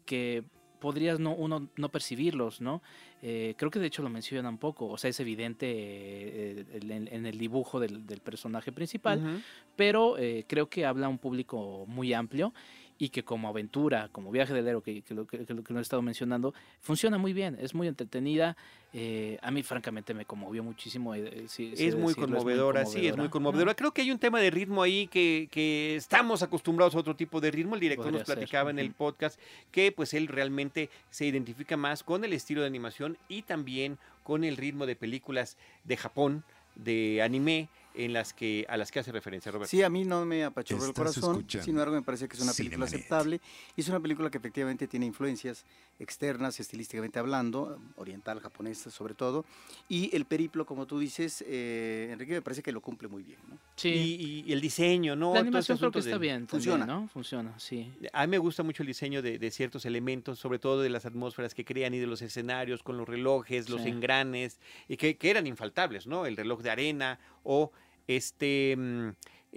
que 0.06 0.44
podrías 0.80 1.20
no, 1.20 1.36
uno 1.36 1.70
no 1.76 1.90
percibirlos, 1.90 2.62
¿no? 2.62 2.82
Eh, 3.22 3.54
creo 3.58 3.70
que 3.70 3.80
de 3.80 3.88
hecho 3.88 4.02
lo 4.02 4.10
menciona 4.10 4.50
un 4.50 4.58
poco, 4.58 4.88
o 4.88 4.98
sea, 4.98 5.12
es 5.12 5.20
evidente 5.20 5.68
eh, 5.70 6.66
en, 6.82 7.26
el 7.28 7.38
dibujo 7.38 7.80
del, 7.80 8.02
personaje 8.24 8.72
principal, 8.72 9.44
pero 9.76 10.16
creo 10.48 10.68
que 10.68 10.86
habla 10.86 11.06
a 11.06 11.10
un 11.10 11.20
público 11.20 11.86
muy 11.88 12.14
amplio 12.14 12.54
y 13.00 13.10
que 13.10 13.24
como 13.24 13.48
aventura, 13.48 14.10
como 14.12 14.32
viaje 14.32 14.54
del 14.54 14.68
héroe, 14.68 14.82
que, 14.82 15.04
lo, 15.14 15.28
que, 15.28 15.46
lo 15.48 15.64
que 15.64 15.74
he 15.74 15.80
estado 15.80 16.02
mencionando, 16.02 16.54
funciona 16.82 17.18
muy 17.18 17.34
bien, 17.34 17.58
es 17.62 17.76
muy 17.76 17.88
entretenida. 17.88 18.58
Eh, 18.94 19.38
a 19.42 19.52
mí, 19.52 19.64
francamente, 19.64 20.14
me 20.14 20.26
conmovió 20.26 20.64
muchísimo. 20.64 21.14
Eh, 21.14 21.46
es, 21.58 21.96
muy 21.96 22.16
conmovedora, 22.16 22.86
sí, 22.86 23.08
es 23.08 23.18
muy 23.18 23.30
conmovedora. 23.30 23.76
Creo 23.76 23.92
que 23.92 24.02
hay 24.02 24.12
un 24.12 24.20
tema 24.20 24.40
de 24.40 24.50
ritmo 24.50 24.82
ahí 24.82 25.08
que, 25.08 25.48
que 25.52 25.96
estamos 25.96 26.42
acostumbrados 26.42 26.96
a 26.96 27.00
otro 27.00 27.16
tipo 27.16 27.40
de 27.40 27.52
ritmo. 27.52 27.76
El 27.76 27.82
director 27.82 28.12
nos 28.12 28.24
platicaba 28.24 28.72
en 28.72 28.80
el 28.80 28.92
podcast 28.94 29.40
que 29.72 29.92
pues 29.92 30.14
él 30.14 30.28
realmente 30.28 30.90
se 31.10 31.26
identifica 31.26 31.78
más 31.78 32.04
con 32.04 32.24
el 32.24 32.34
estilo 32.34 32.62
de 32.62 32.68
animación 32.68 33.18
y 33.28 33.44
también 33.44 33.98
con 34.24 34.44
el 34.44 34.58
ritmo 34.58 34.86
de 34.86 34.96
películas 34.96 35.58
de 35.84 35.98
Japón, 35.98 36.44
de 36.76 37.22
anime 37.22 37.70
en 37.98 38.14
las 38.14 38.32
que, 38.32 38.66
a 38.70 38.78
las 38.78 38.92
que 38.92 39.00
hace 39.00 39.12
referencia 39.12 39.52
Robert. 39.52 39.70
Sí, 39.70 39.82
a 39.82 39.90
mí 39.90 40.06
no 40.06 40.24
me 40.24 40.44
apachurró 40.44 40.86
el 40.86 40.94
corazón, 40.94 41.46
sin 41.50 41.70
embargo 41.70 41.96
me 41.96 42.04
parece 42.04 42.28
que 42.28 42.38
es 42.38 42.44
una 42.44 42.54
película 42.54 42.86
aceptable 42.86 43.42
y 43.76 43.82
es 43.82 43.90
una 43.90 44.00
película 44.00 44.30
que 44.30 44.38
efectivamente 44.38 44.88
tiene 44.88 45.08
influencias 45.08 45.66
externas, 46.00 46.60
estilísticamente 46.60 47.18
hablando, 47.18 47.80
oriental, 47.96 48.40
japonesa 48.40 48.92
sobre 48.92 49.16
todo, 49.16 49.46
y 49.90 50.16
el 50.16 50.26
periplo, 50.26 50.66
como 50.66 50.86
tú 50.86 51.00
dices, 51.00 51.44
eh, 51.48 52.10
Enrique, 52.12 52.34
me 52.34 52.42
parece 52.44 52.62
que 52.62 52.72
lo 52.72 52.82
cumple 52.82 53.08
muy 53.08 53.24
bien. 53.24 53.40
¿no? 53.48 53.58
Sí. 53.76 54.44
Y, 54.46 54.54
el 54.54 54.62
diseño, 54.62 55.16
¿no? 55.16 55.34
La 55.34 55.40
animación 55.40 55.78
creo 55.80 55.92
que 55.92 56.00
está 56.00 56.20
bien. 56.20 56.48
Funciona. 56.48 56.86
¿no? 56.86 57.08
Funciona, 57.08 57.58
sí. 57.60 57.92
A 58.14 58.28
mí 58.28 58.32
me 58.32 58.38
gusta 58.38 58.62
mucho 58.62 58.84
el 58.84 58.88
diseño 58.88 59.22
de, 59.24 59.52
ciertos 59.52 59.86
elementos, 59.86 60.38
sobre 60.38 60.60
todo 60.60 60.82
de 60.82 60.90
las 60.90 61.06
atmósferas 61.06 61.56
que 61.56 61.66
crean 61.66 61.96
y 61.96 62.00
de 62.00 62.06
los 62.06 62.22
escenarios 62.22 62.84
con 62.84 62.98
los 62.98 63.08
relojes, 63.08 63.70
los 63.70 63.86
engranes, 63.86 64.60
y 64.88 64.98
que, 64.98 65.18
que 65.18 65.32
eran 65.32 65.48
infaltables, 65.48 66.06
¿no? 66.06 66.28
El 66.28 66.38
reloj 66.38 66.62
de 66.62 66.70
arena 66.70 67.20
o 67.44 67.72
este... 68.08 68.76
Mm, 68.78 69.10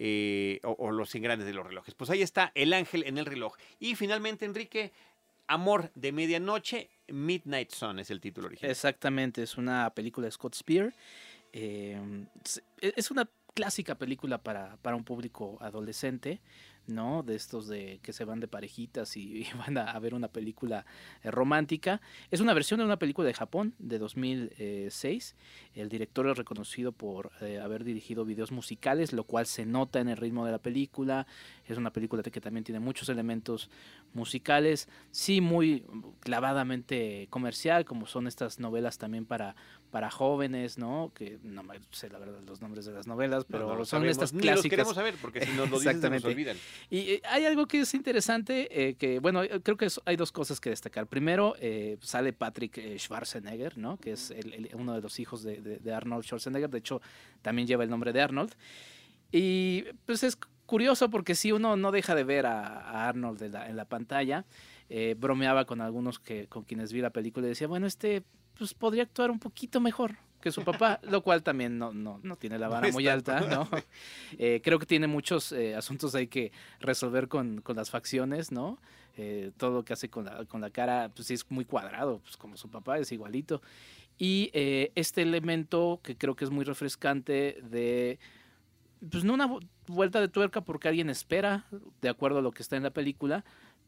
eh, 0.02 0.60
o, 0.62 0.92
los 0.92 1.14
engranes 1.14 1.44
de 1.44 1.52
los 1.52 1.66
relojes. 1.66 1.94
Pues 1.94 2.08
ahí 2.10 2.22
está 2.22 2.52
el 2.54 2.72
ángel 2.72 3.04
en 3.06 3.18
el 3.18 3.26
reloj. 3.26 3.54
Y 3.78 3.96
finalmente, 3.96 4.46
Enrique, 4.46 4.92
Amor 5.46 5.90
de 5.94 6.12
Medianoche, 6.12 6.88
Midnight 7.08 7.70
Sun 7.70 7.98
es 7.98 8.10
el 8.10 8.20
título 8.20 8.46
original. 8.46 8.70
Exactamente, 8.70 9.42
es 9.42 9.58
una 9.58 9.90
película 9.90 10.26
de 10.26 10.30
Scott 10.30 10.54
Spear. 10.54 10.94
Em, 11.52 12.26
es 12.80 13.10
una 13.10 13.28
clásica 13.52 13.96
película 13.96 14.38
para, 14.38 14.76
para 14.78 14.96
un 14.96 15.04
público 15.04 15.58
adolescente. 15.60 16.40
¿No? 16.86 17.22
De 17.22 17.34
estos 17.34 17.68
de 17.68 18.00
que 18.02 18.12
se 18.12 18.24
van 18.24 18.40
de 18.40 18.48
parejitas 18.48 19.16
y, 19.16 19.46
van 19.58 19.78
a, 19.78 19.98
ver 19.98 20.14
una 20.14 20.28
película 20.28 20.84
eh, 21.22 21.30
romántica. 21.30 22.00
Es 22.30 22.40
una 22.40 22.54
versión 22.54 22.78
de 22.78 22.86
una 22.86 22.98
película 22.98 23.26
de 23.26 23.34
Japón 23.34 23.74
de 23.78 23.98
2006. 23.98 25.36
El 25.74 25.88
director 25.88 26.28
es 26.28 26.36
reconocido 26.36 26.92
por 26.92 27.30
eh, 27.40 27.60
haber 27.60 27.84
dirigido 27.84 28.24
videos 28.24 28.52
musicales, 28.52 29.12
lo 29.12 29.24
cual 29.24 29.46
se 29.46 29.66
nota 29.66 30.00
en 30.00 30.08
el 30.08 30.16
ritmo 30.16 30.44
de 30.44 30.52
la 30.52 30.58
película. 30.58 31.26
Es 31.66 31.78
una 31.78 31.92
película 31.92 32.22
que 32.22 32.40
también 32.40 32.64
tiene 32.64 32.80
muchos 32.80 33.08
elementos 33.08 33.70
musicales, 34.12 34.88
sí 35.10 35.40
muy 35.40 35.84
clavadamente 36.20 37.28
comercial, 37.30 37.84
como 37.84 38.06
son 38.06 38.26
estas 38.26 38.58
novelas 38.58 38.98
también 38.98 39.24
para, 39.24 39.54
para 39.90 40.10
jóvenes, 40.10 40.78
¿no? 40.78 41.12
Que 41.14 41.38
no 41.42 41.62
me 41.62 41.80
sé 41.90 42.08
la 42.08 42.18
verdad 42.18 42.40
los 42.46 42.60
nombres 42.60 42.84
de 42.84 42.92
las 42.92 43.06
novelas, 43.06 43.44
pero 43.44 43.84
son 43.84 44.06
estas 44.06 44.32
clásicas. 44.32 44.56
Los 44.56 44.70
queremos 44.70 44.94
saber 44.94 45.14
porque 45.20 45.44
si 45.44 45.52
nos 45.52 45.70
lo 45.70 45.78
dicen 45.78 46.00
se 46.00 46.10
nos 46.10 46.24
olvidan. 46.24 46.56
Y 46.88 46.98
eh, 46.98 47.22
hay 47.24 47.44
algo 47.44 47.66
que 47.66 47.80
es 47.80 47.94
interesante, 47.94 48.88
eh, 48.88 48.94
que 48.94 49.18
bueno, 49.18 49.42
creo 49.62 49.76
que 49.76 49.88
hay 50.04 50.16
dos 50.16 50.32
cosas 50.32 50.60
que 50.60 50.70
destacar. 50.70 51.06
Primero, 51.06 51.54
eh, 51.60 51.98
sale 52.00 52.32
Patrick 52.32 52.98
Schwarzenegger, 52.98 53.76
¿no? 53.78 53.98
Que 53.98 54.12
es 54.12 54.32
uno 54.74 54.94
de 54.94 55.00
los 55.00 55.18
hijos 55.20 55.42
de, 55.42 55.60
de 55.60 55.92
Arnold 55.94 56.24
Schwarzenegger, 56.24 56.70
de 56.70 56.78
hecho 56.78 57.00
también 57.42 57.66
lleva 57.66 57.84
el 57.84 57.90
nombre 57.90 58.12
de 58.12 58.20
Arnold. 58.20 58.54
Y 59.32 59.84
pues 60.06 60.22
es 60.22 60.36
curioso 60.70 61.10
porque 61.10 61.34
si 61.34 61.50
uno 61.50 61.76
no 61.76 61.90
deja 61.90 62.14
de 62.14 62.22
ver 62.22 62.46
a, 62.46 63.08
Arnold 63.08 63.42
en 63.42 63.76
la, 63.76 63.84
pantalla, 63.86 64.44
eh, 64.88 65.16
bromeaba 65.18 65.64
con 65.64 65.80
algunos 65.80 66.20
que, 66.20 66.46
con 66.46 66.62
quienes 66.62 66.92
vi 66.92 67.00
la 67.00 67.10
película 67.10 67.46
y 67.46 67.50
decía, 67.50 67.66
bueno, 67.66 67.88
este 67.88 68.22
pues 68.60 68.74
podría 68.74 69.04
actuar 69.04 69.30
un 69.30 69.38
poquito 69.38 69.80
mejor 69.80 70.18
que 70.42 70.52
su 70.52 70.62
papá, 70.62 71.00
lo 71.10 71.22
cual 71.22 71.42
también 71.42 71.78
no, 71.78 71.94
no, 71.94 72.20
no 72.22 72.36
tiene 72.36 72.58
la 72.58 72.68
vara 72.68 72.92
muy 72.92 73.08
alta, 73.08 73.40
¿no? 73.40 73.66
Eh, 74.38 74.60
creo 74.62 74.78
que 74.78 74.84
tiene 74.84 75.06
muchos 75.06 75.50
eh, 75.52 75.74
asuntos 75.74 76.14
hay 76.14 76.26
que 76.26 76.52
resolver 76.78 77.26
con, 77.26 77.62
con 77.62 77.76
las 77.76 77.90
facciones, 77.90 78.52
¿no? 78.52 78.78
todo 79.58 79.70
lo 79.72 79.84
que 79.84 79.92
hace 79.92 80.08
con 80.08 80.24
la, 80.24 80.46
con 80.46 80.62
la 80.62 80.70
cara, 80.70 81.10
pues 81.14 81.30
es 81.30 81.44
muy 81.50 81.66
cuadrado, 81.66 82.20
pues 82.20 82.38
como 82.38 82.56
su 82.56 82.70
papá 82.70 82.98
es 82.98 83.12
igualito. 83.12 83.60
Y 84.16 84.50
este 84.94 85.20
elemento 85.20 86.00
que 86.02 86.16
creo 86.16 86.36
que 86.36 86.46
es 86.46 86.50
muy 86.50 86.64
refrescante 86.64 87.58
de 87.62 88.18
pues 89.10 89.24
no 89.24 89.34
una 89.34 89.58
vuelta 89.86 90.20
de 90.20 90.28
tuerca 90.28 90.62
porque 90.62 90.88
alguien 90.88 91.10
espera, 91.10 91.66
de 92.00 92.08
acuerdo 92.08 92.38
a 92.38 92.42
lo 92.42 92.52
que 92.52 92.62
está 92.62 92.76
en 92.76 92.82
la 92.82 92.90
película, 92.90 93.44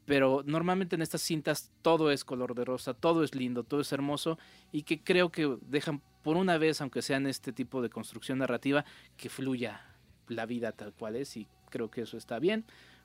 pero 0.07 0.43
normalmente 0.47 0.97
en 0.97 1.03
estas 1.03 1.23
cintas 1.23 1.71
todo 1.83 2.11
es 2.11 2.25
color 2.25 2.55
de 2.55 2.65
rosa, 2.65 2.95
todo 2.95 3.23
es 3.23 3.35
lindo, 3.35 3.63
todo 3.63 3.81
es 3.81 3.93
hermoso 3.93 4.39
y 4.73 4.83
que 4.83 5.01
creo 5.01 5.31
que 5.31 5.57
dejan 5.63 6.03
por 6.23 6.37
una 6.37 6.59
vez, 6.59 6.81
aunque 6.81 7.03
sea 7.03 7.17
en 7.17 7.27
este 7.27 7.53
tipo 7.53 7.83
de 7.83 7.91
construcción 7.91 8.39
narrativa, 8.39 8.85
que 9.17 9.29
fluya 9.29 9.85
la 10.29 10.47
vida 10.47 10.73
tal 10.73 10.93
cual 10.93 11.17
es 11.17 11.37
y 11.37 11.47
creo 11.71 11.91
que 11.91 12.03
eso 12.03 12.17
está 12.17 12.39
bien. 12.39 12.65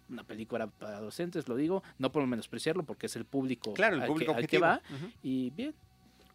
Una 0.10 0.24
película 0.24 0.68
para 0.68 1.02
docentes, 1.02 1.50
lo 1.50 1.56
digo, 1.56 1.84
no 1.98 2.12
por 2.12 2.26
menospreciarlo 2.26 2.84
porque 2.84 3.08
es 3.08 3.16
el 3.16 3.26
público, 3.26 3.74
claro, 3.74 3.98
el 3.98 4.06
público 4.06 4.34
al, 4.34 4.48
que, 4.48 4.58
va 4.58 4.82
y 5.22 5.50
bien. 5.52 5.74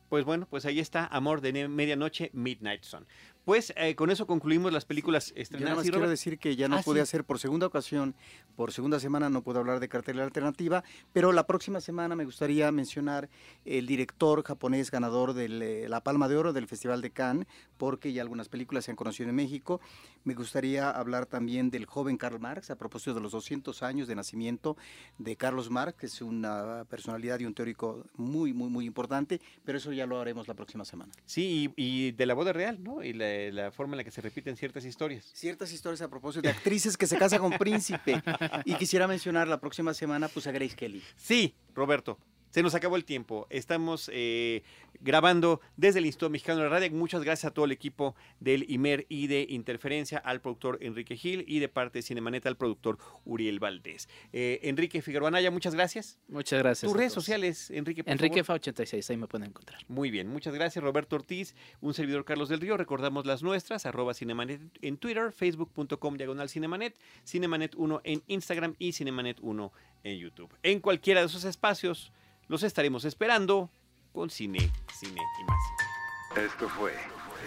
Pues 0.08 0.26
bueno, 0.26 0.46
pues 0.50 0.66
ahí 0.66 0.78
está 0.78 1.06
Amor 1.06 1.40
de 1.40 1.68
Medianoche, 1.68 2.30
Midnight 2.34 2.82
Sun. 2.82 3.06
Pues 3.44 3.72
eh, 3.76 3.94
con 3.94 4.10
eso 4.10 4.26
concluimos 4.26 4.72
las 4.72 4.84
películas 4.84 5.32
estrenadas. 5.36 5.84
Yo 5.84 5.92
quiero 5.92 6.08
decir 6.08 6.38
que 6.38 6.56
ya 6.56 6.68
no 6.68 6.76
ah, 6.76 6.82
pude 6.82 7.00
hacer 7.00 7.24
por 7.24 7.38
segunda 7.38 7.66
ocasión, 7.66 8.14
por 8.56 8.72
segunda 8.72 9.00
semana 9.00 9.30
no 9.30 9.42
puedo 9.42 9.58
hablar 9.58 9.80
de 9.80 9.88
cartelera 9.88 10.24
alternativa, 10.24 10.84
pero 11.12 11.32
la 11.32 11.46
próxima 11.46 11.80
semana 11.80 12.14
me 12.14 12.24
gustaría 12.24 12.70
mencionar 12.70 13.28
el 13.64 13.86
director 13.86 14.44
japonés 14.44 14.90
ganador 14.90 15.34
de 15.34 15.84
eh, 15.84 15.88
la 15.88 16.02
Palma 16.02 16.28
de 16.28 16.36
Oro 16.36 16.52
del 16.52 16.68
Festival 16.68 17.02
de 17.02 17.10
Cannes, 17.10 17.46
porque 17.78 18.12
ya 18.12 18.22
algunas 18.22 18.48
películas 18.48 18.84
se 18.84 18.92
han 18.92 18.96
conocido 18.96 19.28
en 19.28 19.36
México. 19.36 19.80
Me 20.24 20.34
gustaría 20.34 20.90
hablar 20.90 21.26
también 21.26 21.70
del 21.70 21.86
joven 21.86 22.16
Karl 22.16 22.38
Marx, 22.38 22.70
a 22.70 22.76
propósito 22.76 23.14
de 23.14 23.20
los 23.20 23.32
200 23.32 23.82
años 23.82 24.06
de 24.06 24.14
nacimiento 24.14 24.76
de 25.18 25.36
Carlos 25.36 25.70
Marx, 25.70 25.98
que 25.98 26.06
es 26.06 26.22
una 26.22 26.84
personalidad 26.88 27.40
y 27.40 27.46
un 27.46 27.54
teórico 27.54 28.06
muy, 28.16 28.52
muy, 28.52 28.70
muy 28.70 28.86
importante, 28.86 29.40
pero 29.64 29.78
eso 29.78 29.92
ya 29.92 30.06
lo 30.06 30.20
haremos 30.20 30.46
la 30.48 30.54
próxima 30.54 30.84
semana. 30.84 31.12
Sí, 31.24 31.72
y, 31.76 32.12
de 32.12 32.26
la 32.26 32.34
boda 32.34 32.52
real, 32.52 32.82
¿no? 32.82 33.02
Y 33.02 33.12
la, 33.12 33.31
forma 33.72 33.94
en 33.94 33.98
la 33.98 34.04
que 34.04 34.10
se 34.10 34.20
repiten 34.20 34.56
ciertas 34.56 34.84
historias. 34.84 35.24
Ciertas 35.34 35.72
historias 35.72 36.02
a 36.02 36.08
propósito 36.08 36.42
de 36.42 36.50
actrices 36.50 36.96
que 36.96 37.06
se 37.06 37.16
casan 37.16 37.40
con 37.40 37.52
príncipe. 37.58 38.22
Y 38.64 38.74
quisiera 38.74 39.06
mencionar 39.06 39.48
la 39.48 39.60
próxima 39.60 39.94
semana 39.94 40.28
pues 40.28 40.46
a 40.46 40.52
Grace 40.52 40.76
Kelly. 40.76 41.02
Sí, 41.16 41.54
Roberto. 41.74 42.18
Se 42.52 42.62
nos 42.62 42.74
acabó 42.74 42.96
el 42.96 43.06
tiempo. 43.06 43.46
Estamos 43.48 44.10
eh, 44.12 44.62
grabando 45.00 45.62
desde 45.78 46.00
el 46.00 46.04
Instituto 46.04 46.28
Mexicano 46.28 46.58
de 46.58 46.64
la 46.64 46.70
Radio. 46.70 46.90
Muchas 46.92 47.24
gracias 47.24 47.50
a 47.50 47.54
todo 47.54 47.64
el 47.64 47.72
equipo 47.72 48.14
del 48.40 48.70
IMER 48.70 49.06
y 49.08 49.26
de 49.26 49.46
Interferencia, 49.48 50.18
al 50.18 50.42
productor 50.42 50.76
Enrique 50.82 51.16
Gil 51.16 51.46
y 51.48 51.60
de 51.60 51.70
parte 51.70 52.00
de 52.00 52.02
Cinemaneta 52.02 52.50
al 52.50 52.58
productor 52.58 52.98
Uriel 53.24 53.58
Valdés. 53.58 54.06
Eh, 54.34 54.60
Enrique 54.64 55.00
Figueroa 55.00 55.30
Naya, 55.30 55.50
muchas 55.50 55.74
gracias. 55.74 56.18
Muchas 56.28 56.58
gracias. 56.58 56.92
Tus 56.92 56.98
redes 56.98 57.14
sociales, 57.14 57.70
Enrique. 57.70 58.02
Enrique 58.04 58.44
Fa86, 58.44 59.08
ahí 59.08 59.16
me 59.16 59.28
pueden 59.28 59.48
encontrar. 59.48 59.80
Muy 59.88 60.10
bien, 60.10 60.28
muchas 60.28 60.52
gracias. 60.52 60.84
Roberto 60.84 61.16
Ortiz, 61.16 61.54
un 61.80 61.94
servidor 61.94 62.26
Carlos 62.26 62.50
del 62.50 62.60
Río. 62.60 62.76
Recordamos 62.76 63.24
las 63.24 63.42
nuestras, 63.42 63.86
arroba 63.86 64.12
Cinemanet 64.12 64.60
en 64.82 64.98
Twitter, 64.98 65.32
facebook.com 65.32 66.18
diagonal 66.18 66.50
Cinemanet, 66.50 66.98
Cinemanet 67.24 67.74
1 67.76 68.02
en 68.04 68.22
Instagram 68.26 68.74
y 68.78 68.92
Cinemanet 68.92 69.38
1 69.40 69.72
en 70.04 70.18
YouTube. 70.18 70.54
En 70.62 70.80
cualquiera 70.80 71.20
de 71.20 71.28
esos 71.28 71.44
espacios 71.44 72.12
los 72.48 72.62
estaremos 72.62 73.04
esperando 73.04 73.70
con 74.12 74.30
cine, 74.30 74.70
cine 74.94 75.20
y 75.40 75.44
más. 75.44 76.44
Esto 76.44 76.68
fue 76.68 76.92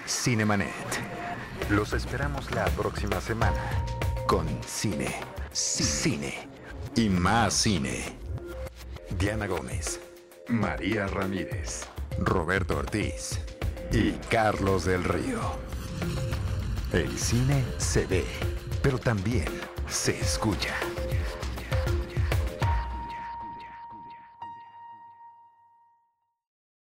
Cinemanet. 0.07 0.69
Los 1.69 1.93
esperamos 1.93 2.51
la 2.51 2.65
próxima 2.65 3.19
semana 3.21 3.59
con 4.27 4.47
cine, 4.63 5.15
cine 5.51 6.47
y 6.95 7.09
más 7.09 7.53
cine. 7.53 8.17
Diana 9.17 9.47
Gómez, 9.47 9.99
María 10.47 11.07
Ramírez, 11.07 11.85
Roberto 12.19 12.77
Ortiz 12.77 13.39
y 13.91 14.11
Carlos 14.29 14.85
del 14.85 15.03
Río. 15.03 15.39
El 16.91 17.17
cine 17.17 17.63
se 17.77 18.05
ve, 18.05 18.25
pero 18.81 18.99
también 18.99 19.47
se 19.87 20.19
escucha. 20.19 20.75